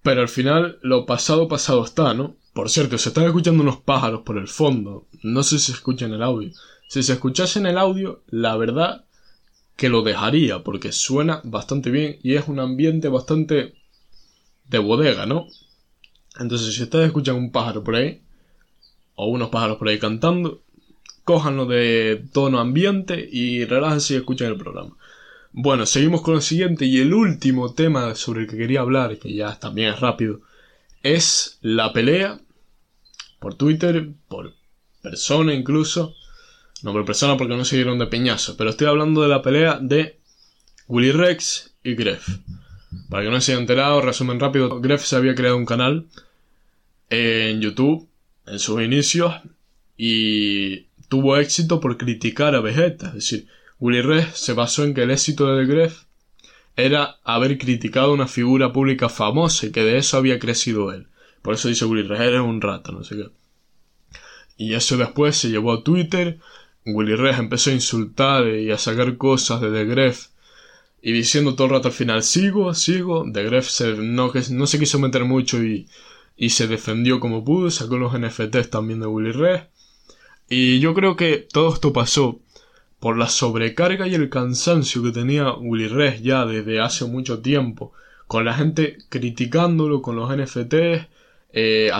[0.02, 2.38] Pero al final, lo pasado, pasado está, ¿no?
[2.54, 5.08] Por cierto, se están escuchando unos pájaros por el fondo.
[5.22, 6.52] No sé si se escucha en el audio.
[6.88, 9.06] Si se escuchase en el audio, la verdad
[9.76, 13.76] que lo dejaría, porque suena bastante bien y es un ambiente bastante
[14.68, 15.48] de bodega, ¿no?
[16.40, 18.22] Entonces, si ustedes escuchan un pájaro por ahí,
[19.22, 20.62] o unos pájaros por ahí cantando,
[21.26, 24.96] cójanlo de tono ambiente y relájense y escuchen el programa.
[25.52, 29.34] Bueno, seguimos con el siguiente y el último tema sobre el que quería hablar, que
[29.34, 30.40] ya también es rápido,
[31.04, 32.40] es la pelea
[33.40, 34.54] por Twitter, por
[35.02, 36.16] persona incluso,
[36.82, 39.80] no por persona porque no se dieron de peñazo, pero estoy hablando de la pelea
[39.82, 40.18] de
[40.88, 42.26] Willy Rex y Gref.
[43.10, 46.06] Para que no se haya enterado, resumen rápido, Gref se había creado un canal
[47.10, 48.09] en YouTube
[48.50, 49.34] en sus inicios
[49.98, 53.08] y tuvo éxito por criticar a Vegeta.
[53.08, 53.48] Es decir,
[53.80, 56.04] Willy Rex se basó en que el éxito de Gref
[56.76, 61.08] era haber criticado una figura pública famosa y que de eso había crecido él.
[61.42, 63.30] Por eso dice Willy Rex, eres un rata, no sé qué.
[64.58, 66.40] Y eso después se llevó a Twitter.
[66.86, 70.28] Willy Rex empezó a insultar y a sacar cosas de The Gref
[71.02, 73.26] y diciendo todo el rato al final, sigo, sigo.
[73.32, 75.88] The Gref se, no, no se quiso meter mucho y
[76.40, 79.66] y se defendió como pudo, sacó los NFTs también de Willy Rex.
[80.48, 82.40] Y yo creo que todo esto pasó
[83.02, 87.92] por la sobrecarga y el cansancio que tenía Willy ya desde hace mucho tiempo,
[88.26, 91.08] con la gente criticándolo con los NFTs,
[91.52, 91.92] eh,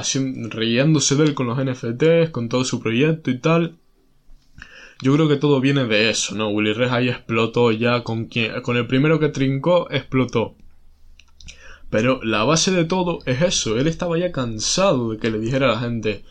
[0.50, 3.76] riéndose de él con los NFTs, con todo su proyecto y tal.
[5.02, 6.50] Yo creo que todo viene de eso, ¿no?
[6.50, 10.56] Willy ahí explotó ya con quien, con el primero que trincó, explotó.
[11.90, 13.78] Pero la base de todo es eso.
[13.78, 16.24] Él estaba ya cansado de que le dijera a la gente.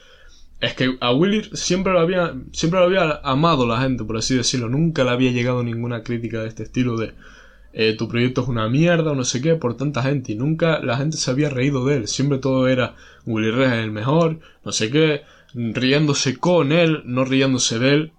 [0.60, 4.36] Es que a Willy siempre lo había, siempre lo había amado la gente, por así
[4.36, 4.68] decirlo.
[4.68, 7.14] Nunca le había llegado ninguna crítica de este estilo de
[7.72, 10.32] eh, tu proyecto es una mierda o no sé qué por tanta gente.
[10.32, 12.08] Y nunca la gente se había reído de él.
[12.08, 15.22] Siempre todo era Willy Rex es el mejor, no sé qué,
[15.54, 18.12] riéndose con él, no riéndose de él.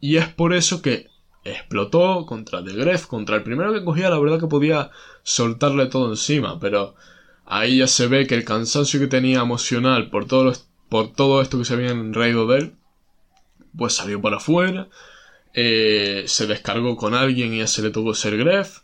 [0.00, 1.08] Y es por eso que
[1.52, 4.90] explotó contra The Gref, contra el primero que cogía, la verdad que podía
[5.22, 6.94] soltarle todo encima, pero
[7.46, 10.52] ahí ya se ve que el cansancio que tenía emocional por todo,
[10.88, 12.72] por todo esto que se había reído de él,
[13.76, 14.88] pues salió para afuera,
[15.54, 18.80] eh, se descargó con alguien y ya se le tocó ser Gref,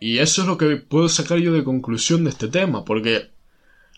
[0.00, 3.30] y eso es lo que puedo sacar yo de conclusión de este tema, porque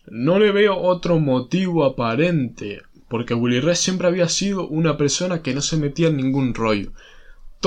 [0.07, 5.55] no le veo otro motivo aparente, porque Willy Rex siempre había sido una persona que
[5.55, 6.93] no se metía en ningún rollo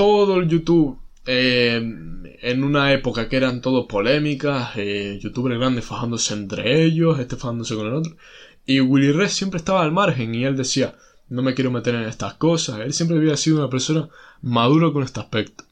[0.00, 6.32] todo el YouTube eh, en una época que eran todos polémicas, eh, youtubers grandes fajándose
[6.32, 8.16] entre ellos, este fajándose con el otro.
[8.64, 10.94] Y Willy Rex siempre estaba al margen y él decía,
[11.28, 12.80] no me quiero meter en estas cosas.
[12.80, 14.08] Él siempre había sido una persona
[14.40, 15.64] madura con este aspecto.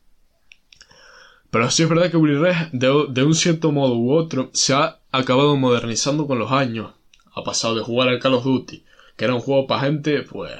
[1.50, 4.74] Pero sí es verdad que Willy Red, de, de un cierto modo u otro, se
[4.74, 6.92] ha acabado modernizando con los años.
[7.34, 8.84] Ha pasado de jugar al Call of Duty,
[9.16, 10.52] que era un juego para gente, pues,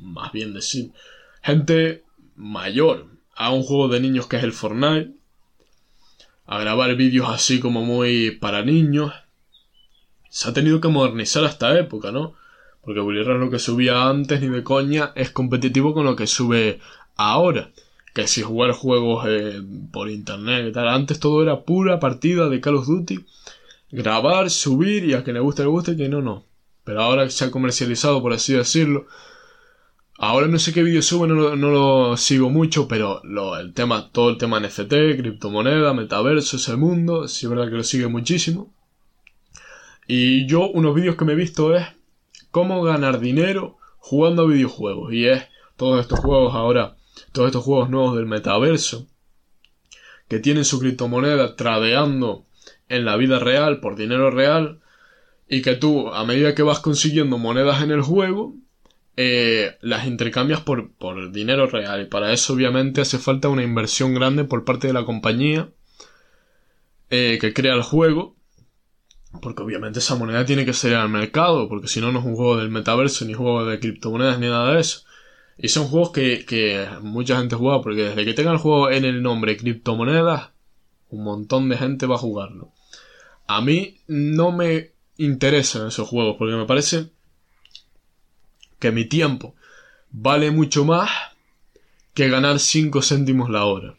[0.00, 0.92] más bien decir,
[1.42, 2.04] gente
[2.36, 5.12] mayor, a un juego de niños que es el Fortnite,
[6.46, 9.12] a grabar vídeos así como muy para niños.
[10.30, 12.34] Se ha tenido que modernizar a esta época, ¿no?
[12.82, 16.26] Porque Willy Red lo que subía antes ni de coña es competitivo con lo que
[16.26, 16.80] sube
[17.16, 17.70] ahora
[18.16, 19.60] que si jugar juegos eh,
[19.92, 20.88] por internet y tal.
[20.88, 23.26] Antes todo era pura partida de Call of Duty.
[23.90, 26.44] Grabar, subir y a quien le guste le guste y que no, no.
[26.82, 29.06] Pero ahora se ha comercializado, por así decirlo.
[30.18, 33.20] Ahora no sé qué vídeo sube, no lo, sigo mucho, pero
[33.58, 37.84] el tema, todo el tema NFT, criptomoneda, metaverso, ese mundo, sí es verdad que lo
[37.84, 38.74] sigue muchísimo.
[40.06, 41.86] Y yo unos vídeos que me he visto es
[42.50, 45.12] cómo ganar dinero jugando a videojuegos.
[45.12, 45.44] Y es
[45.76, 46.96] todos estos juegos ahora
[47.32, 49.06] todos estos juegos nuevos del metaverso,
[50.28, 52.46] que tienen su criptomoneda tradeando
[52.88, 54.80] en la vida real por dinero real,
[55.48, 58.54] y que tú, a medida que vas consiguiendo monedas en el juego,
[59.16, 62.02] eh, las intercambias por, por dinero real.
[62.02, 65.70] Y para eso, obviamente, hace falta una inversión grande por parte de la compañía
[67.10, 68.36] eh, que crea el juego.
[69.42, 72.36] Porque obviamente esa moneda tiene que ser al mercado, porque si no, no es un
[72.36, 75.06] juego del metaverso, ni juego de criptomonedas, ni nada de eso.
[75.58, 79.22] Y son juegos que, mucha gente juega porque desde que tenga el juego en el
[79.22, 80.50] nombre criptomonedas,
[81.10, 82.72] un montón de gente va a jugarlo.
[83.46, 87.10] A mí no me interesan esos juegos porque me parece
[88.78, 89.54] que mi tiempo
[90.10, 91.10] vale mucho más
[92.14, 93.94] que ganar 5 céntimos la hora.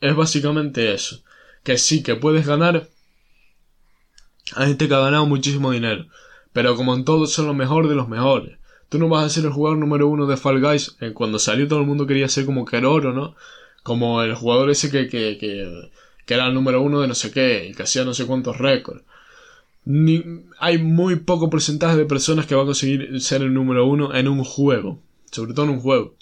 [0.00, 1.22] Es básicamente eso.
[1.62, 2.88] Que sí, que puedes ganar.
[4.54, 6.06] Hay gente que ha ganado muchísimo dinero.
[6.52, 8.58] Pero como en todo son los mejores de los mejores.
[8.88, 10.96] Tú no vas a ser el jugador número uno de Fall Guys.
[11.00, 13.34] Eh, cuando salió todo el mundo quería ser como Keroro, ¿no?
[13.82, 15.90] Como el jugador ese que, que, que,
[16.34, 19.02] era el número uno de no sé qué y que hacía no sé cuántos récords.
[20.58, 24.28] Hay muy poco porcentaje de personas que van a conseguir ser el número uno en
[24.28, 25.00] un juego.
[25.30, 26.14] Sobre todo en un juego.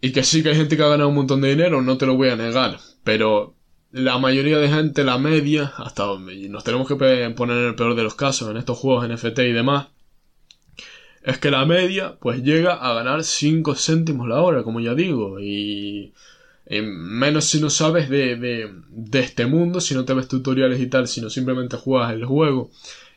[0.00, 2.06] Y que sí que hay gente que ha ganado un montón de dinero, no te
[2.06, 2.78] lo voy a negar.
[3.04, 3.54] Pero
[3.90, 7.94] la mayoría de gente, la media, hasta donde nos tenemos que poner en el peor
[7.94, 9.88] de los casos en estos juegos NFT y demás,
[11.22, 15.40] es que la media pues llega a ganar 5 céntimos la hora, como ya digo,
[15.40, 16.12] y,
[16.70, 21.08] menos si no sabes de, de, este mundo, si no te ves tutoriales y tal,
[21.08, 22.70] sino simplemente juegas el juego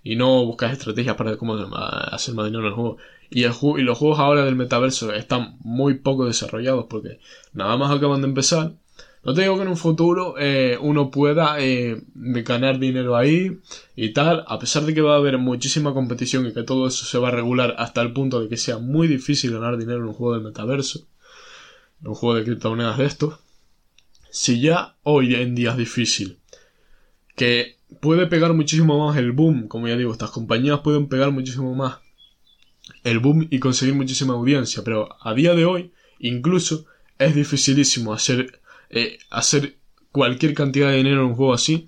[0.04, 2.97] y no buscas estrategias para cómo hacer más dinero en el juego.
[3.30, 7.20] Y, el, y los juegos ahora del metaverso están muy poco desarrollados porque
[7.54, 8.74] nada más acaban de empezar
[9.24, 13.60] no te digo que en un futuro eh, uno pueda eh, ganar dinero ahí
[13.95, 17.06] y tal, a pesar de que va a haber muchísima competición y que todo eso
[17.06, 20.06] se va a regular hasta el punto de que sea muy difícil ganar dinero en
[20.06, 21.06] un juego del metaverso,
[22.04, 23.39] un juego de criptomonedas de estos.
[24.30, 26.39] Si ya hoy en día es difícil,
[27.36, 31.76] que puede pegar muchísimo más el boom, como ya digo, estas compañías pueden pegar muchísimo
[31.76, 31.99] más
[33.04, 36.86] el boom y conseguir muchísima audiencia, pero a día de hoy incluso
[37.18, 39.78] es dificilísimo hacer eh, hacer
[40.12, 41.88] cualquier cantidad de dinero en un juego así.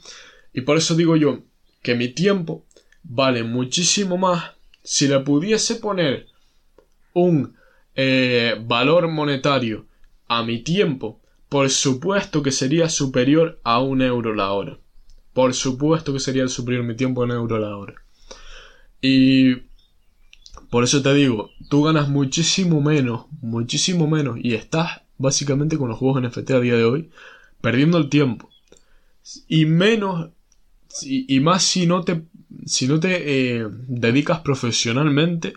[0.54, 1.44] Y por eso digo yo
[1.82, 2.66] que mi tiempo
[3.04, 4.52] vale muchísimo más
[4.84, 6.28] si le pudiese poner
[7.14, 7.56] un
[7.96, 9.86] eh, valor monetario
[10.28, 14.80] a mi tiempo, por supuesto que sería superior a un euro la hora.
[15.34, 17.96] Por supuesto que sería superior mi tiempo a un euro la hora.
[19.02, 19.56] Y
[20.70, 25.98] por eso te digo, tú ganas muchísimo menos, muchísimo menos y estás básicamente con los
[25.98, 27.12] juegos NFT a día de hoy,
[27.62, 28.50] perdiendo el tiempo.
[29.48, 30.32] Y menos,
[31.02, 32.24] y, más si no te,
[32.66, 35.54] si no te eh, dedicas profesionalmente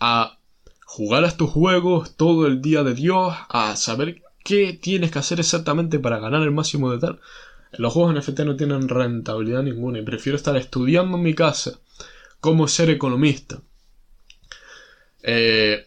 [0.00, 0.35] a
[0.86, 5.40] jugar a estos juegos todo el día de Dios, a saber qué tienes que hacer
[5.40, 7.20] exactamente para ganar el máximo de tal.
[7.72, 11.80] Los juegos NFT no tienen rentabilidad ninguna y prefiero estar estudiando en mi casa
[12.40, 13.60] cómo ser economista.
[15.24, 15.86] Eh,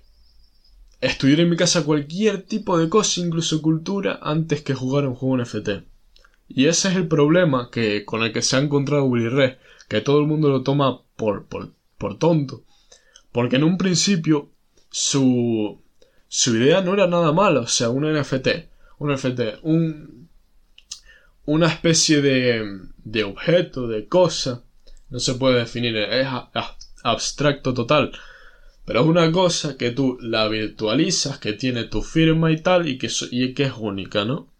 [0.99, 5.37] estudiar en mi casa cualquier tipo de cosa, incluso cultura, antes que jugar un juego
[5.37, 5.69] NFT.
[6.49, 10.01] Y ese es el problema que, con el que se ha encontrado Willy Red, que
[10.01, 12.65] todo el mundo lo toma por, por, por tonto.
[13.31, 14.49] Porque en un principio
[14.89, 15.81] su,
[16.27, 18.47] su idea no era nada mala, o sea, un NFT,
[18.99, 20.29] un NFT, un,
[21.45, 24.63] una especie de, de objeto, de cosa,
[25.09, 26.27] no se puede definir, es
[27.03, 28.11] abstracto total.
[28.85, 32.97] Pero es una cosa que tú la virtualizas, que tiene tu firma y tal, y
[32.97, 34.51] que, y que es única, ¿no?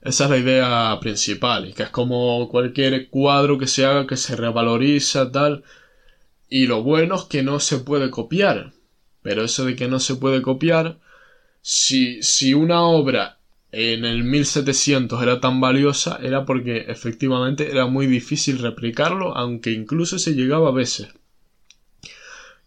[0.00, 4.16] Esa es la idea principal, y que es como cualquier cuadro que se haga, que
[4.16, 5.64] se revaloriza, tal.
[6.48, 8.72] Y lo bueno es que no se puede copiar.
[9.22, 10.98] Pero eso de que no se puede copiar,
[11.60, 13.38] si, si una obra
[13.70, 20.18] en el 1700 era tan valiosa era porque efectivamente era muy difícil replicarlo, aunque incluso
[20.18, 21.08] se llegaba a veces.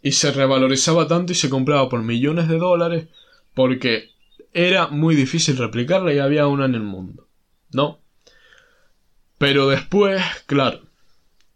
[0.03, 3.07] Y se revalorizaba tanto y se compraba por millones de dólares
[3.53, 4.09] porque
[4.53, 7.27] era muy difícil replicarla y había una en el mundo.
[7.71, 7.99] ¿No?
[9.37, 10.81] Pero después, claro,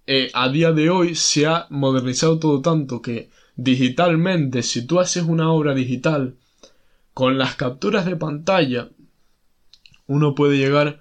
[0.07, 5.23] eh, a día de hoy se ha modernizado todo tanto que digitalmente, si tú haces
[5.23, 6.35] una obra digital,
[7.13, 8.89] con las capturas de pantalla,
[10.07, 10.99] uno puede llegar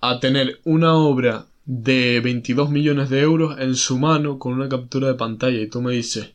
[0.00, 5.08] a tener una obra de 22 millones de euros en su mano con una captura
[5.08, 6.32] de pantalla y tú me dices,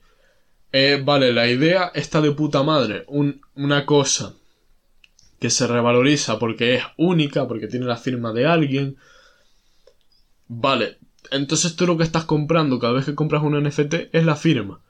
[0.72, 4.34] eh, vale, la idea está de puta madre, una cosa
[5.40, 8.98] que se revaloriza porque es única, porque tiene la firma de alguien,
[10.48, 10.98] vale,
[11.32, 14.82] entonces tú lo que estás comprando cada vez que compras un NFT es la firma,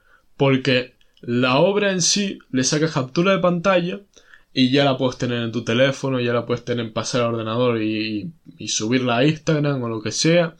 [0.42, 4.00] porque la obra en sí le sacas captura de pantalla
[4.52, 7.80] y ya la puedes tener en tu teléfono, ya la puedes tener pasar al ordenador
[7.80, 8.32] y,
[8.66, 10.56] subirla a Instagram o lo que sea.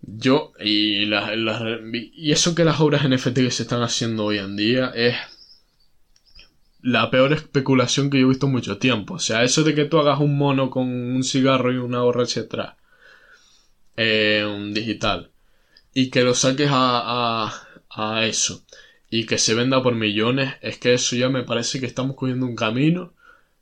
[0.00, 1.04] Yo, y,
[2.14, 5.14] y eso que las obras NFT que se están haciendo hoy en día es
[6.80, 9.12] la peor especulación que yo he visto en mucho tiempo.
[9.12, 12.22] O sea, eso de que tú hagas un mono con un cigarro y una gorra
[12.22, 12.76] hacia atrás,
[13.98, 15.32] eh, un digital,
[15.92, 18.64] y que lo saques a, a eso.
[19.10, 22.46] Y que se venda por millones, es que eso ya me parece que estamos cogiendo
[22.46, 23.12] un camino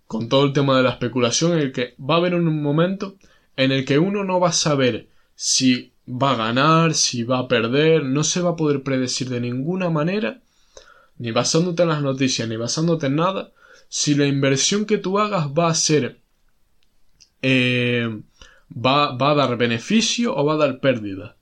[0.07, 3.17] con todo el tema de la especulación en el que va a haber un momento
[3.57, 7.49] en el que uno no va a saber si va a ganar, si va a
[7.49, 10.41] perder, no se va a poder predecir de ninguna manera,
[11.19, 13.53] ni basándote en las noticias, ni basándote en nada,
[13.89, 16.21] si la inversión que tú hagas va a ser
[17.43, 18.21] eh,
[18.75, 21.37] va, va a dar beneficio o va a dar pérdida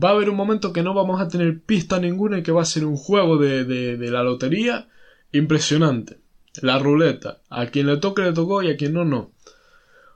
[0.00, 2.62] va a haber un momento que no vamos a tener pista ninguna y que va
[2.62, 4.88] a ser un juego de, de, la lotería
[5.32, 6.18] impresionante.
[6.60, 7.40] La ruleta.
[7.48, 9.32] A quien le toque le tocó y a quien no, no.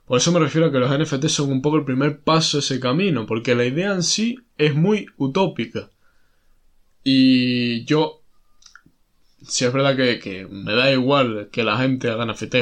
[0.05, 2.61] Por eso me refiero a que los NFT son un poco el primer paso de
[2.61, 5.91] ese camino, porque la idea en sí es muy utópica.
[7.03, 8.23] Y yo,
[9.41, 12.55] si es verdad que, que me da igual que la gente haga NFT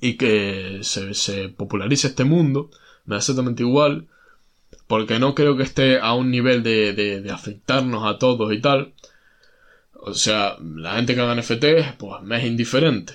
[0.00, 2.70] y que se, se popularice este mundo,
[3.04, 4.08] me da exactamente igual
[4.90, 8.92] porque no creo que esté a un nivel de, de, afectarnos a todos y tal.
[9.92, 13.14] O sea, la gente que haga NFT, pues me es indiferente.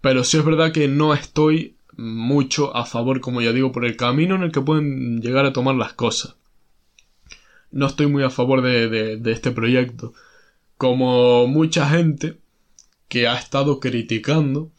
[0.00, 3.96] Pero sí es verdad que no estoy mucho a favor, como ya digo, por el
[3.96, 6.34] camino en el que pueden llegar a tomar las cosas.
[7.70, 10.12] No estoy muy a favor de, de, de este proyecto.
[10.76, 12.40] Como mucha gente
[13.06, 14.72] que ha estado criticando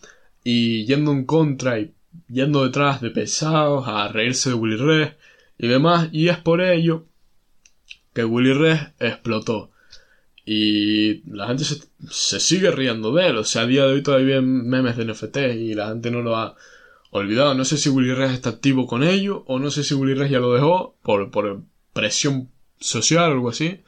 [0.44, 1.94] y yendo en contra y
[2.28, 5.14] yendo detrás de pesados a reírse de Willy Red
[5.58, 7.06] y demás, y es por ello
[8.14, 8.54] que Willy
[9.00, 9.72] explotó.
[10.46, 14.36] Y la gente se, sigue riendo de él, o sea, a día de hoy todavía
[14.36, 16.56] hay memes de NFT y la gente no lo ha
[17.12, 17.56] olvidado.
[17.56, 20.54] No sé si Willy está activo con ello, o no sé si Willy ya lo
[20.54, 21.62] dejó por, por
[21.94, 22.50] presión
[22.80, 23.82] social o algo así.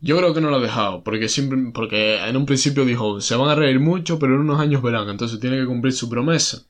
[0.00, 3.34] Yo creo que no lo ha dejado, porque siempre, porque en un principio dijo, se
[3.36, 6.62] van a reír mucho, pero en unos años verán, entonces tiene que cumplir su promesa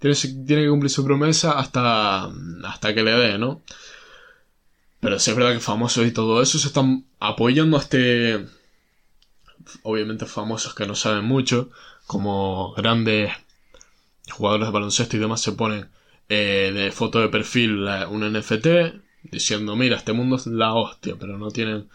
[0.00, 0.16] tiene,
[0.62, 2.24] que cumplir su promesa hasta,
[2.64, 3.62] hasta que le dé, ¿no?
[5.00, 8.46] Pero sí es verdad que famosos y todo eso se están apoyando a este...
[9.82, 11.70] Obviamente famosos que no saben mucho,
[12.06, 13.30] como grandes
[14.30, 15.88] jugadores de baloncesto y demás se ponen
[16.28, 18.66] eh, de foto de perfil un NFT
[19.24, 21.88] diciendo mira este mundo es la hostia pero no tienen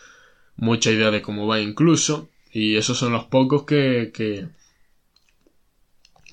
[0.57, 4.47] mucha idea de cómo va incluso y esos son los pocos que, que,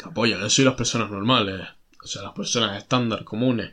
[0.09, 1.61] apoyan eso y las personas normales,
[2.03, 3.73] o sea, las personas estándar, comunes.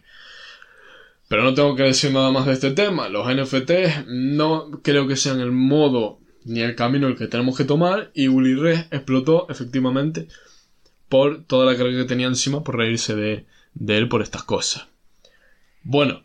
[1.29, 3.07] Pero no tengo que decir nada más de este tema.
[3.07, 7.65] Los NFTs no creo que sean el modo ni el camino el que tenemos que
[7.65, 8.11] tomar.
[8.15, 10.27] Y Willy Red explotó efectivamente
[11.07, 14.87] por toda la carga que tenía encima por reírse de, de él por estas cosas.
[15.83, 16.23] Bueno,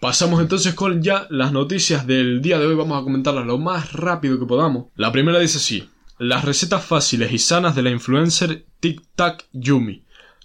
[0.00, 2.76] pasamos entonces con ya las noticias del día de hoy.
[2.76, 4.86] Vamos a comentarlas lo más rápido que podamos.
[4.94, 5.88] La primera dice así.
[6.16, 10.02] Las recetas fáciles y sanas de la influencer Tic Tac Yumi.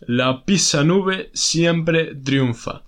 [0.07, 2.83] La pizza nube siempre triunfa.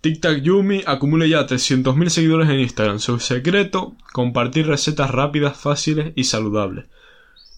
[0.00, 3.00] Tic Tac Yumi acumula ya 300.000 seguidores en Instagram.
[3.00, 6.84] Su secreto, compartir recetas rápidas, fáciles y saludables.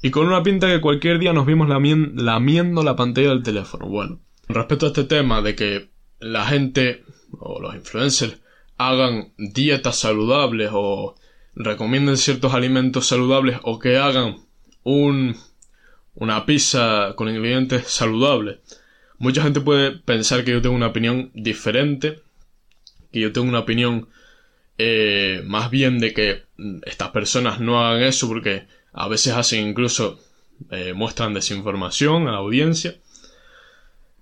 [0.01, 3.86] Y con una pinta que cualquier día nos vimos lamiendo la pantalla del teléfono.
[3.86, 8.41] Bueno, respecto a este tema de que la gente o los influencers
[8.78, 11.16] hagan dietas saludables o
[11.55, 14.36] recomienden ciertos alimentos saludables o que hagan
[14.84, 15.36] un,
[16.19, 18.59] una pizza con ingredientes saludables.
[19.19, 22.21] Mucha gente puede pensar que yo tengo una opinión diferente,
[23.12, 24.09] que yo tengo una opinión
[24.79, 26.45] eh, más bien de que
[26.87, 30.21] estas personas no hagan eso porque a veces hacen incluso
[30.71, 32.97] eh, muestran desinformación a la audiencia.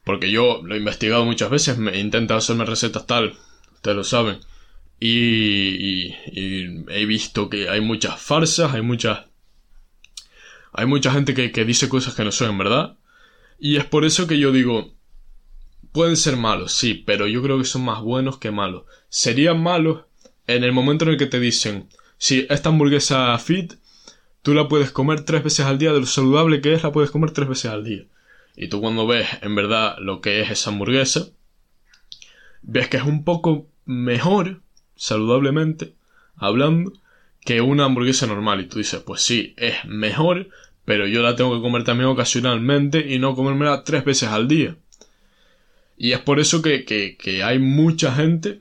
[0.05, 3.35] Porque yo lo he investigado muchas veces, me he intentado hacerme recetas tal,
[3.75, 4.39] ustedes lo saben.
[5.01, 6.15] Y,
[6.89, 9.27] he visto que hay muchas farsas, hay muchas...
[10.77, 12.97] Hay mucha gente que, que dice cosas que no son verdad.
[13.59, 14.95] Y es por eso que yo digo,
[15.93, 18.85] pueden ser malos, sí, pero yo creo que son más buenos que malos.
[19.09, 20.05] Serían malos
[20.47, 23.75] en el momento en el que te dicen, si esta hamburguesa fit,
[24.43, 27.11] tú la puedes comer tres veces al día, de lo saludable que es, la puedes
[27.11, 28.05] comer tres veces al día.
[28.57, 31.29] Y tú cuando ves en verdad lo que es esa hamburguesa,
[32.63, 34.61] ves que es un poco mejor,
[34.97, 35.95] saludablemente,
[36.37, 36.93] hablando,
[37.41, 38.61] que una hamburguesa normal.
[38.61, 40.49] Y tú dices, pues sí, es mejor,
[40.87, 44.77] pero yo la tengo que comer también ocasionalmente y no comérmela tres veces al día.
[45.99, 48.61] Y es por eso que, que, hay mucha gente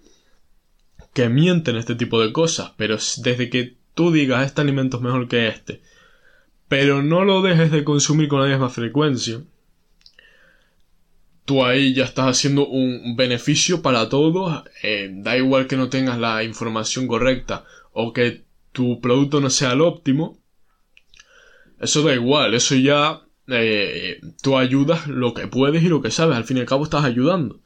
[1.14, 5.28] que mienten este tipo de cosas, pero desde que tú digas este alimento es mejor
[5.28, 5.82] que este,
[6.68, 9.42] pero no lo dejes de consumir con la misma frecuencia,
[11.46, 16.18] tú ahí ya estás haciendo un beneficio para todos, eh, da igual que no tengas
[16.18, 20.40] la información correcta o que tu producto no sea el óptimo,
[21.80, 26.38] eso da igual, eso ya eh, tú ayudas lo que puedes y lo que sabes,
[26.38, 27.60] al fin y al cabo estás ayudando.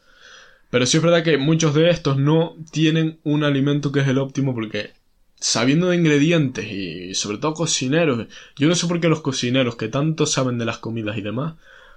[0.70, 4.20] Pero sí es verdad que muchos de estos no tienen un alimento que es el
[4.20, 4.92] óptimo porque
[5.40, 9.88] sabiendo de ingredientes y sobre todo cocineros, yo no sé por qué los cocineros que
[9.88, 11.56] tanto saben de las comidas y demás,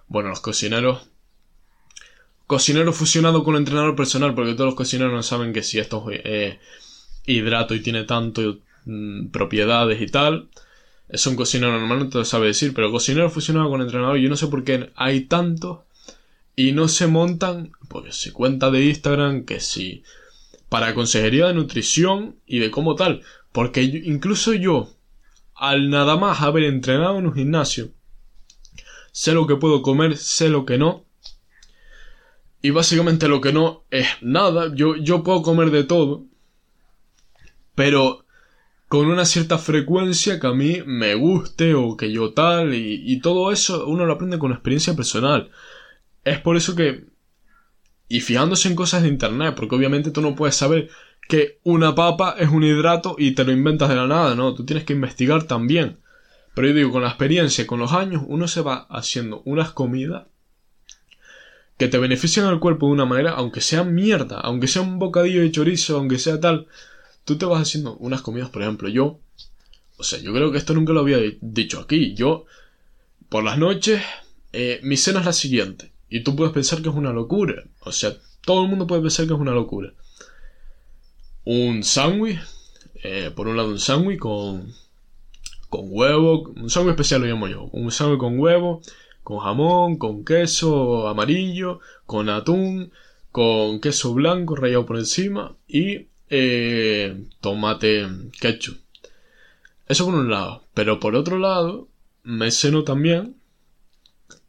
[0.09, 1.09] bueno, los cocineros
[2.53, 6.59] cocinero fusionado con entrenador personal, porque todos los cocineros no saben que si esto es
[7.25, 10.49] hidrato y tiene tanto mm, propiedades y tal,
[11.13, 14.31] es un cocinero normal, no te lo sabe decir, pero cocinero fusionado con entrenador, yo
[14.31, 15.81] no sé por qué hay tantos
[16.57, 20.03] y no se montan, porque se cuenta de Instagram que si
[20.71, 24.89] para consejería de nutrición y de cómo tal, porque incluso yo,
[25.55, 27.91] al nada más haber entrenado en un gimnasio,
[29.13, 31.05] sé lo que puedo comer, sé lo que no,
[32.63, 36.25] y básicamente lo que no es nada, yo, yo puedo comer de todo,
[37.75, 38.25] pero
[38.93, 43.51] con una cierta frecuencia que a mí me guste o que yo tal, y, todo
[43.51, 45.51] eso uno lo aprende con experiencia personal.
[46.25, 47.07] Es por eso que...
[48.07, 50.91] Y fijándose en cosas de internet, porque obviamente tú no puedes saber
[51.27, 54.55] que una papa es un hidrato y te lo inventas de la nada, ¿no?
[54.55, 55.97] Tú tienes que investigar también.
[56.55, 60.27] Pero yo digo, con la experiencia, con los años, uno se va haciendo unas comidas
[61.79, 65.41] que te benefician al cuerpo de una manera, aunque sea mierda, aunque sea un bocadillo
[65.41, 66.67] de chorizo, aunque sea tal,
[67.25, 69.19] tú te vas haciendo unas comidas, por ejemplo, yo,
[69.97, 72.45] o sea, yo creo que esto nunca lo había dicho aquí, yo,
[73.29, 74.03] por las noches,
[74.53, 75.93] eh, mi cena es la siguiente.
[76.11, 77.65] Y tú puedes pensar que es una locura.
[77.81, 78.15] O sea,
[78.45, 79.95] todo el mundo puede pensar que es una locura.
[81.45, 82.39] Un sándwich.
[83.03, 84.75] Eh, por un lado un sándwich con,
[85.71, 86.53] con huevo.
[86.55, 87.65] Un sándwich especial lo llamo yo.
[87.73, 88.83] Un sándwich con huevo.
[89.23, 92.93] Con jamón, con queso amarillo, con atún,
[93.31, 98.09] con queso blanco rallado por encima y eh, tomate
[98.41, 98.79] ketchup.
[99.87, 100.65] Eso por un lado.
[100.73, 101.89] Pero por otro lado,
[102.23, 103.37] me ceno también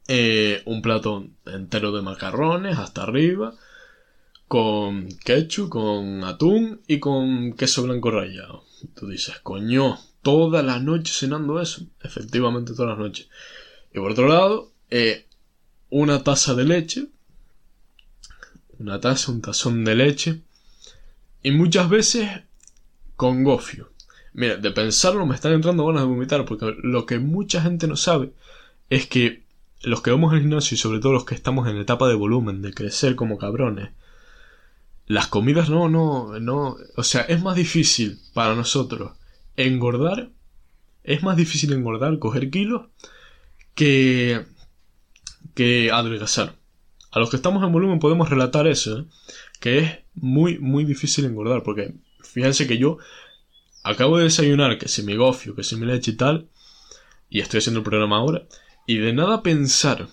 [0.08, 3.54] eh, un plato entero de macarrones hasta arriba,
[4.48, 8.64] con ketchup, con atún y con queso blanco rallado.
[8.94, 11.82] Tú dices, coño, toda la noche cenando eso.
[12.02, 13.28] Efectivamente, todas las noches.
[13.92, 15.26] Y por otro lado, eh,
[15.90, 17.08] una taza de leche.
[18.78, 20.40] Una taza, un tazón de leche.
[21.44, 22.28] Y muchas veces
[23.16, 23.90] con gofio.
[24.32, 27.96] Mira, de pensarlo me están entrando ganas de vomitar porque lo que mucha gente no
[27.96, 28.32] sabe
[28.88, 29.44] es que
[29.82, 32.62] los que vamos al gimnasio y sobre todo los que estamos en etapa de volumen,
[32.62, 33.90] de crecer como cabrones,
[35.06, 39.12] las comidas no, no, no, o sea, es más difícil para nosotros
[39.56, 40.30] engordar,
[41.02, 42.86] es más difícil engordar, coger kilos,
[43.74, 44.46] que,
[45.54, 46.56] que adelgazar.
[47.10, 49.04] A los que estamos en volumen podemos relatar eso, ¿eh?
[49.60, 52.98] que es muy, muy difícil engordar, porque fíjense que yo
[53.82, 56.48] acabo de desayunar, que si mi gofio, que si mi leche y tal,
[57.28, 58.46] y estoy haciendo el programa ahora,
[58.86, 60.08] y de nada pensar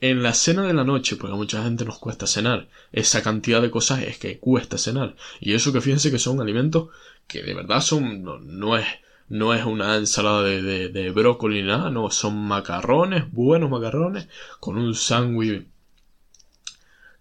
[0.00, 2.68] en la cena de la noche, porque a mucha gente nos cuesta cenar.
[2.92, 5.16] Esa cantidad de cosas es que cuesta cenar.
[5.40, 6.90] Y eso que fíjense que son alimentos
[7.26, 8.86] que de verdad son, no, es,
[9.28, 14.28] no es una ensalada de, de, brócoli ni nada, no, son macarrones, buenos macarrones,
[14.60, 15.66] con un sándwich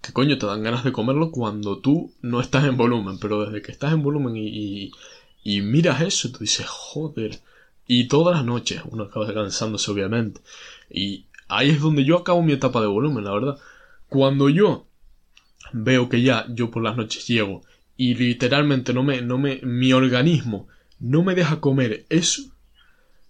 [0.04, 3.62] que coño te dan ganas de comerlo cuando tú no estás en volumen, pero desde
[3.62, 4.92] que estás en volumen y, y,
[5.44, 7.40] y miras eso, tú dices, joder,
[7.88, 10.42] y todas las noches uno acaba cansándose obviamente.
[10.90, 13.58] Y ahí es donde yo acabo mi etapa de volumen, la verdad.
[14.10, 14.86] Cuando yo
[15.72, 17.62] veo que ya yo por las noches llego
[17.96, 20.68] y literalmente no me, no me, mi organismo
[21.00, 22.42] no me deja comer eso,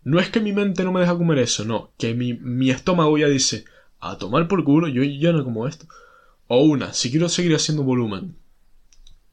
[0.03, 3.15] no es que mi mente no me deja comer eso, no, que mi, mi estómago
[3.17, 3.65] ya dice,
[3.99, 5.85] a tomar por culo, yo ya no como esto.
[6.47, 8.35] O una, si quiero seguir haciendo volumen,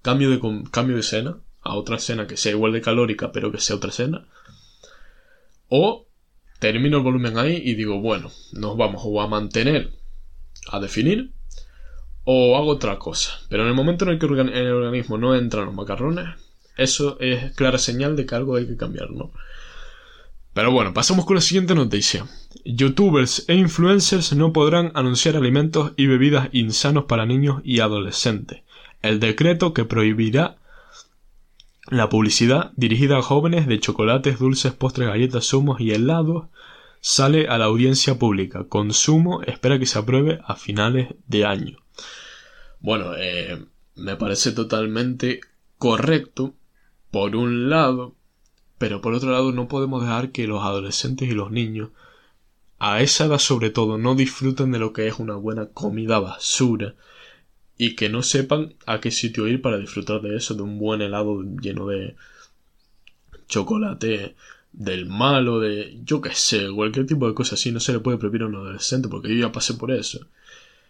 [0.03, 0.41] cambio de,
[0.71, 3.91] cambio de cena a otra cena que sea igual de calórica, pero que sea otra
[3.91, 4.27] cena.
[5.69, 6.07] O
[6.59, 9.93] termino el volumen ahí y digo, bueno, nos vamos o a mantener,
[10.69, 11.33] a definir,
[12.25, 13.41] o hago otra cosa.
[13.49, 16.29] Pero en el momento en el que el organismo no entra en los macarrones,
[16.77, 19.33] eso es clara señal de que algo hay que cambiar, ¿no?
[20.53, 22.27] Pero bueno, pasamos con la siguiente noticia.
[22.65, 28.63] Youtubers e influencers no podrán anunciar alimentos y bebidas insanos para niños y adolescentes.
[29.03, 30.57] El decreto que prohibirá
[31.89, 36.47] la publicidad dirigida a jóvenes de chocolates, dulces, postres, galletas, zumos y helados
[37.01, 38.65] sale a la audiencia pública.
[38.69, 41.79] Consumo espera que se apruebe a finales de año.
[42.81, 45.41] Bueno, eh, me parece totalmente
[45.79, 46.55] correcto,
[47.11, 48.15] por un lado,
[48.81, 51.91] pero por otro lado no podemos dejar que los adolescentes y los niños,
[52.79, 56.95] a esa edad sobre todo, no disfruten de lo que es una buena comida basura
[57.77, 61.03] y que no sepan a qué sitio ir para disfrutar de eso, de un buen
[61.03, 62.17] helado lleno de
[63.49, 64.35] chocolate
[64.73, 68.17] del malo, de yo qué sé, cualquier tipo de cosa así, no se le puede
[68.17, 70.27] prohibir a un adolescente porque yo ya pasé por eso.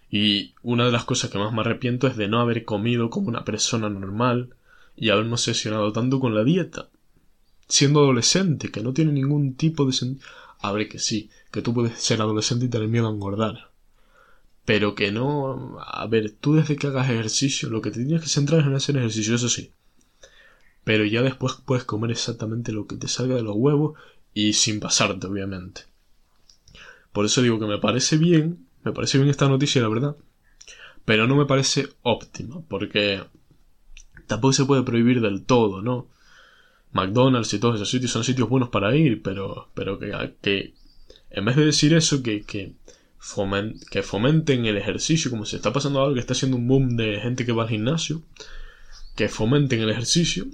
[0.09, 3.31] Y una de las cosas que más me arrepiento es de no haber comido como
[3.31, 4.55] una persona normal
[4.95, 6.89] y haberme obsesionado tanto con la dieta
[7.71, 10.27] siendo adolescente, que no tiene ningún tipo de sentido.
[10.61, 13.71] A ver que sí, que tú puedes ser adolescente y tener miedo a engordar.
[14.67, 15.79] Pero que no.
[15.81, 18.75] A ver, tú desde que hagas ejercicio, lo que te tienes que centrar es en
[18.75, 19.73] hacer ejercicio, eso sí.
[20.85, 23.99] Pero ya después puedes comer exactamente lo que te salga de los huevos
[24.35, 25.83] y sin pasarte, obviamente.
[27.13, 30.17] Por eso digo que me parece bien, me parece bien esta noticia, la verdad.
[31.05, 33.25] Pero no me parece óptima, porque
[34.27, 36.07] tampoco se puede prohibir del todo, ¿no?
[36.93, 40.75] McDonald's y todos esos sitios son sitios buenos para ir, pero, pero que, que
[41.31, 42.73] en vez de decir eso, que, que,
[43.91, 47.21] que fomenten el ejercicio, como se está pasando ahora, que está haciendo un boom de
[47.21, 48.23] gente que va al gimnasio,
[49.15, 50.47] que fomenten el ejercicio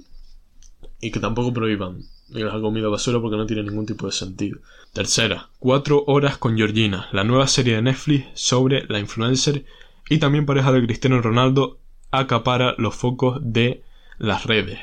[0.99, 4.59] y que tampoco prohíban la comida basura porque no tiene ningún tipo de sentido.
[4.93, 9.65] Tercera, cuatro horas con Georgina, la nueva serie de Netflix sobre la influencer
[10.09, 11.79] y también pareja de Cristiano Ronaldo
[12.11, 13.83] acapara los focos de
[14.17, 14.79] las redes.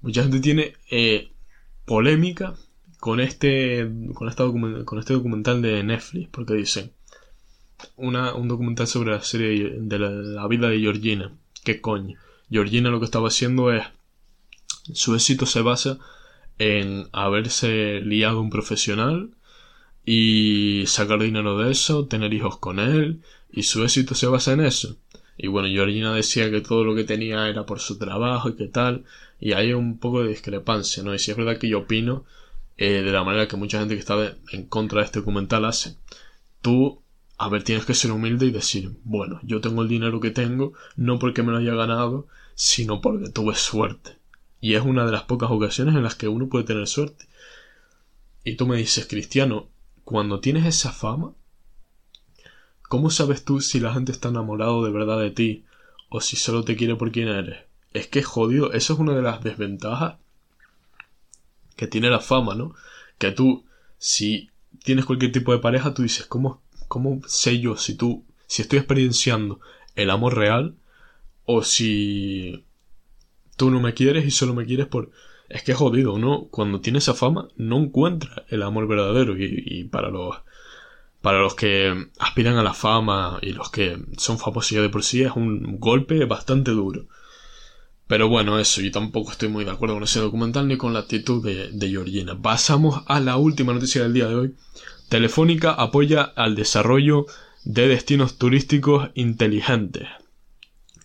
[0.00, 1.30] Mucha gente tiene eh,
[1.84, 2.54] polémica
[3.00, 6.92] con este, con, con este documental de Netflix, porque dicen
[7.96, 11.32] una, un documental sobre la serie de la, vida de Georgina.
[11.64, 12.18] ¿Qué coño?
[12.50, 13.84] Georgina lo que estaba haciendo es.
[14.92, 15.98] Su éxito se basa
[16.58, 19.30] en haberse liado un profesional
[20.04, 24.60] y sacar dinero de eso, tener hijos con él, y su éxito se basa en
[24.60, 24.96] eso.
[25.36, 28.66] Y bueno, Georgina decía que todo lo que tenía era por su trabajo y qué
[28.66, 29.04] tal.
[29.40, 31.14] Y hay un poco de discrepancia, ¿no?
[31.14, 32.24] Y si es verdad que yo opino
[32.76, 35.96] eh, de la manera que mucha gente que está en contra de este documental hace.
[36.62, 37.02] Tú,
[37.36, 40.72] a ver, tienes que ser humilde y decir, bueno, yo tengo el dinero que tengo,
[40.96, 44.16] no porque me lo haya ganado, sino porque tuve suerte.
[44.60, 47.26] Y es una de las pocas ocasiones en las que uno puede tener suerte.
[48.44, 49.68] Y tú me dices, Cristiano,
[50.04, 51.32] cuando tienes esa fama,
[52.88, 55.66] ¿Cómo sabes tú si la gente está enamorado de verdad de ti
[56.08, 57.67] o si solo te quiere por quien eres?
[57.92, 60.16] Es que jodido, eso es una de las desventajas
[61.76, 62.74] que tiene la fama, ¿no?
[63.18, 63.64] Que tú,
[63.98, 64.50] si
[64.84, 68.78] tienes cualquier tipo de pareja, tú dices, ¿cómo, cómo sé yo si tú, si estoy
[68.78, 69.60] experienciando
[69.94, 70.76] el amor real
[71.44, 72.64] o si
[73.56, 75.10] tú no me quieres y solo me quieres por...
[75.48, 76.48] Es que es jodido, ¿no?
[76.50, 80.36] Cuando tienes esa fama no encuentra el amor verdadero y, y para los
[81.20, 85.02] para los que aspiran a la fama y los que son famosos ya de por
[85.02, 87.06] sí es un golpe bastante duro.
[88.08, 91.00] Pero bueno, eso, yo tampoco estoy muy de acuerdo con ese documental ni con la
[91.00, 92.40] actitud de, Georgina.
[92.40, 94.54] Pasamos a la última noticia del día de hoy.
[95.10, 97.26] Telefónica apoya al desarrollo
[97.64, 100.08] de destinos turísticos inteligentes.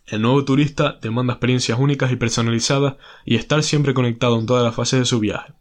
[0.08, 2.95] El nuevo turista demanda experiencias únicas y personalizadas
[3.26, 5.54] y estar siempre conectado en todas las fases de su viaje.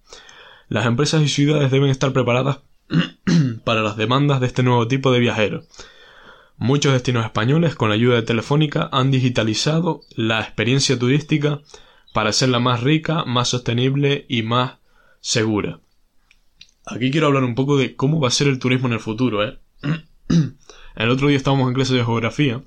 [0.69, 2.61] Las empresas y ciudades deben estar preparadas
[3.65, 5.65] para las demandas de este nuevo tipo de viajero.
[6.63, 11.61] Muchos destinos españoles, con la ayuda de Telefónica, han digitalizado la experiencia turística
[12.15, 14.75] para hacerla más rica, más sostenible y más
[15.19, 15.81] segura.
[16.87, 19.43] Aquí quiero hablar un poco de cómo va a ser el turismo en el futuro.
[19.43, 19.59] ¿eh?
[20.95, 22.63] el otro día estábamos en clase de geografía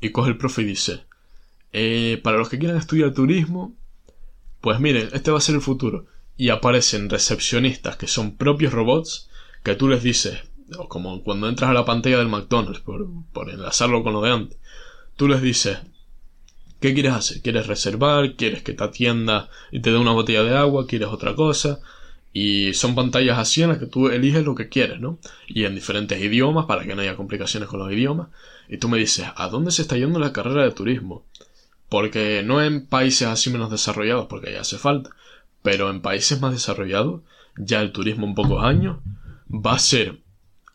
[0.00, 1.04] y coge el profe y dice,
[1.72, 3.76] eh, para los que quieran estudiar turismo,
[4.60, 9.30] pues miren, este va a ser el futuro y aparecen recepcionistas que son propios robots
[9.62, 10.40] que tú les dices,
[10.88, 14.58] como cuando entras a la pantalla del McDonald's, por, por enlazarlo con lo de antes,
[15.16, 15.78] tú les dices,
[16.80, 17.42] ¿qué quieres hacer?
[17.42, 18.34] ¿Quieres reservar?
[18.34, 20.86] ¿Quieres que te atienda y te dé una botella de agua?
[20.86, 21.80] ¿Quieres otra cosa?
[22.32, 25.18] Y son pantallas así en las que tú eliges lo que quieres, ¿no?
[25.46, 28.28] Y en diferentes idiomas para que no haya complicaciones con los idiomas.
[28.68, 31.24] Y tú me dices, ¿a dónde se está yendo la carrera de turismo?
[31.88, 35.10] Porque no en países así menos desarrollados, porque ya hace falta,
[35.62, 37.20] pero en países más desarrollados,
[37.56, 38.98] ya el turismo en pocos años
[39.50, 40.22] va a ser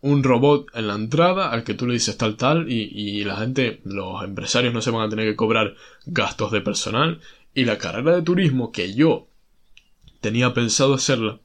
[0.02, 3.38] un robot en la entrada al que tú le dices tal tal y, y, la
[3.38, 5.76] gente, los empresarios no se van a tener que cobrar
[6.06, 7.20] gastos de personal.
[7.54, 9.28] Y la carrera de turismo que yo
[10.22, 11.39] tenía pensado hacerla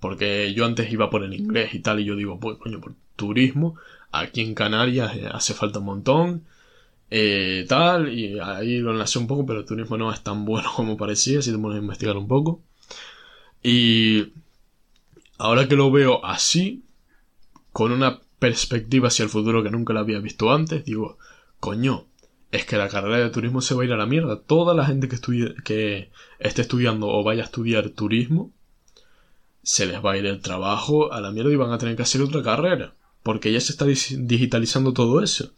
[0.00, 2.94] porque yo antes iba por el inglés y tal y yo digo, pues coño, por
[3.16, 3.76] turismo
[4.12, 6.44] aquí en Canarias eh, hace falta un montón
[7.10, 10.70] eh, tal y ahí lo enlacé un poco pero el turismo no es tan bueno
[10.76, 12.62] como parecía si te pones a investigar un poco.
[13.62, 14.32] Y
[15.36, 16.84] ahora que lo veo así
[17.78, 21.16] con una perspectiva hacia el futuro que nunca la había visto antes, digo,
[21.60, 22.06] coño,
[22.50, 24.40] es que la carrera de turismo se va a ir a la mierda.
[24.40, 26.10] Toda la gente que, estudie, que
[26.40, 28.50] esté estudiando o vaya a estudiar turismo,
[29.62, 32.02] se les va a ir el trabajo a la mierda y van a tener que
[32.02, 32.94] hacer otra carrera.
[33.22, 35.52] Porque ya se está digitalizando todo eso.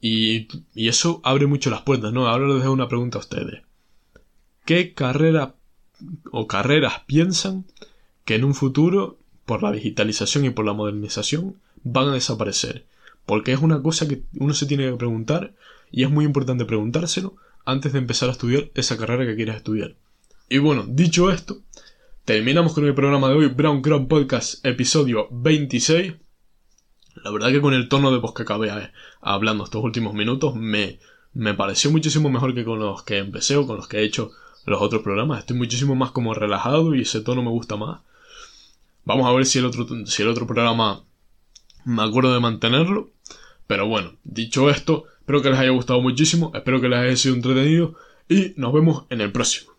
[0.00, 2.26] Y, y eso abre mucho las puertas, ¿no?
[2.26, 3.60] Ahora les dejo una pregunta a ustedes.
[4.64, 5.56] ¿Qué carrera
[6.30, 7.66] o carreras piensan
[8.24, 12.84] que en un futuro por la digitalización y por la modernización, van a desaparecer.
[13.26, 15.54] Porque es una cosa que uno se tiene que preguntar
[15.90, 19.94] y es muy importante preguntárselo antes de empezar a estudiar esa carrera que quieres estudiar.
[20.48, 21.60] Y bueno, dicho esto,
[22.24, 26.14] terminamos con el programa de hoy, Brown Crown Podcast, episodio 26.
[27.24, 28.90] La verdad que con el tono de voz que acabé eh,
[29.20, 30.98] hablando estos últimos minutos me,
[31.34, 34.32] me pareció muchísimo mejor que con los que empecé o con los que he hecho
[34.64, 35.40] los otros programas.
[35.40, 38.00] Estoy muchísimo más como relajado y ese tono me gusta más.
[39.04, 41.04] Vamos a ver si el otro, si el otro programa
[41.84, 43.10] me acuerdo de mantenerlo.
[43.66, 47.34] Pero bueno, dicho esto, espero que les haya gustado muchísimo, espero que les haya sido
[47.34, 47.94] entretenido
[48.28, 49.71] y nos vemos en el próximo.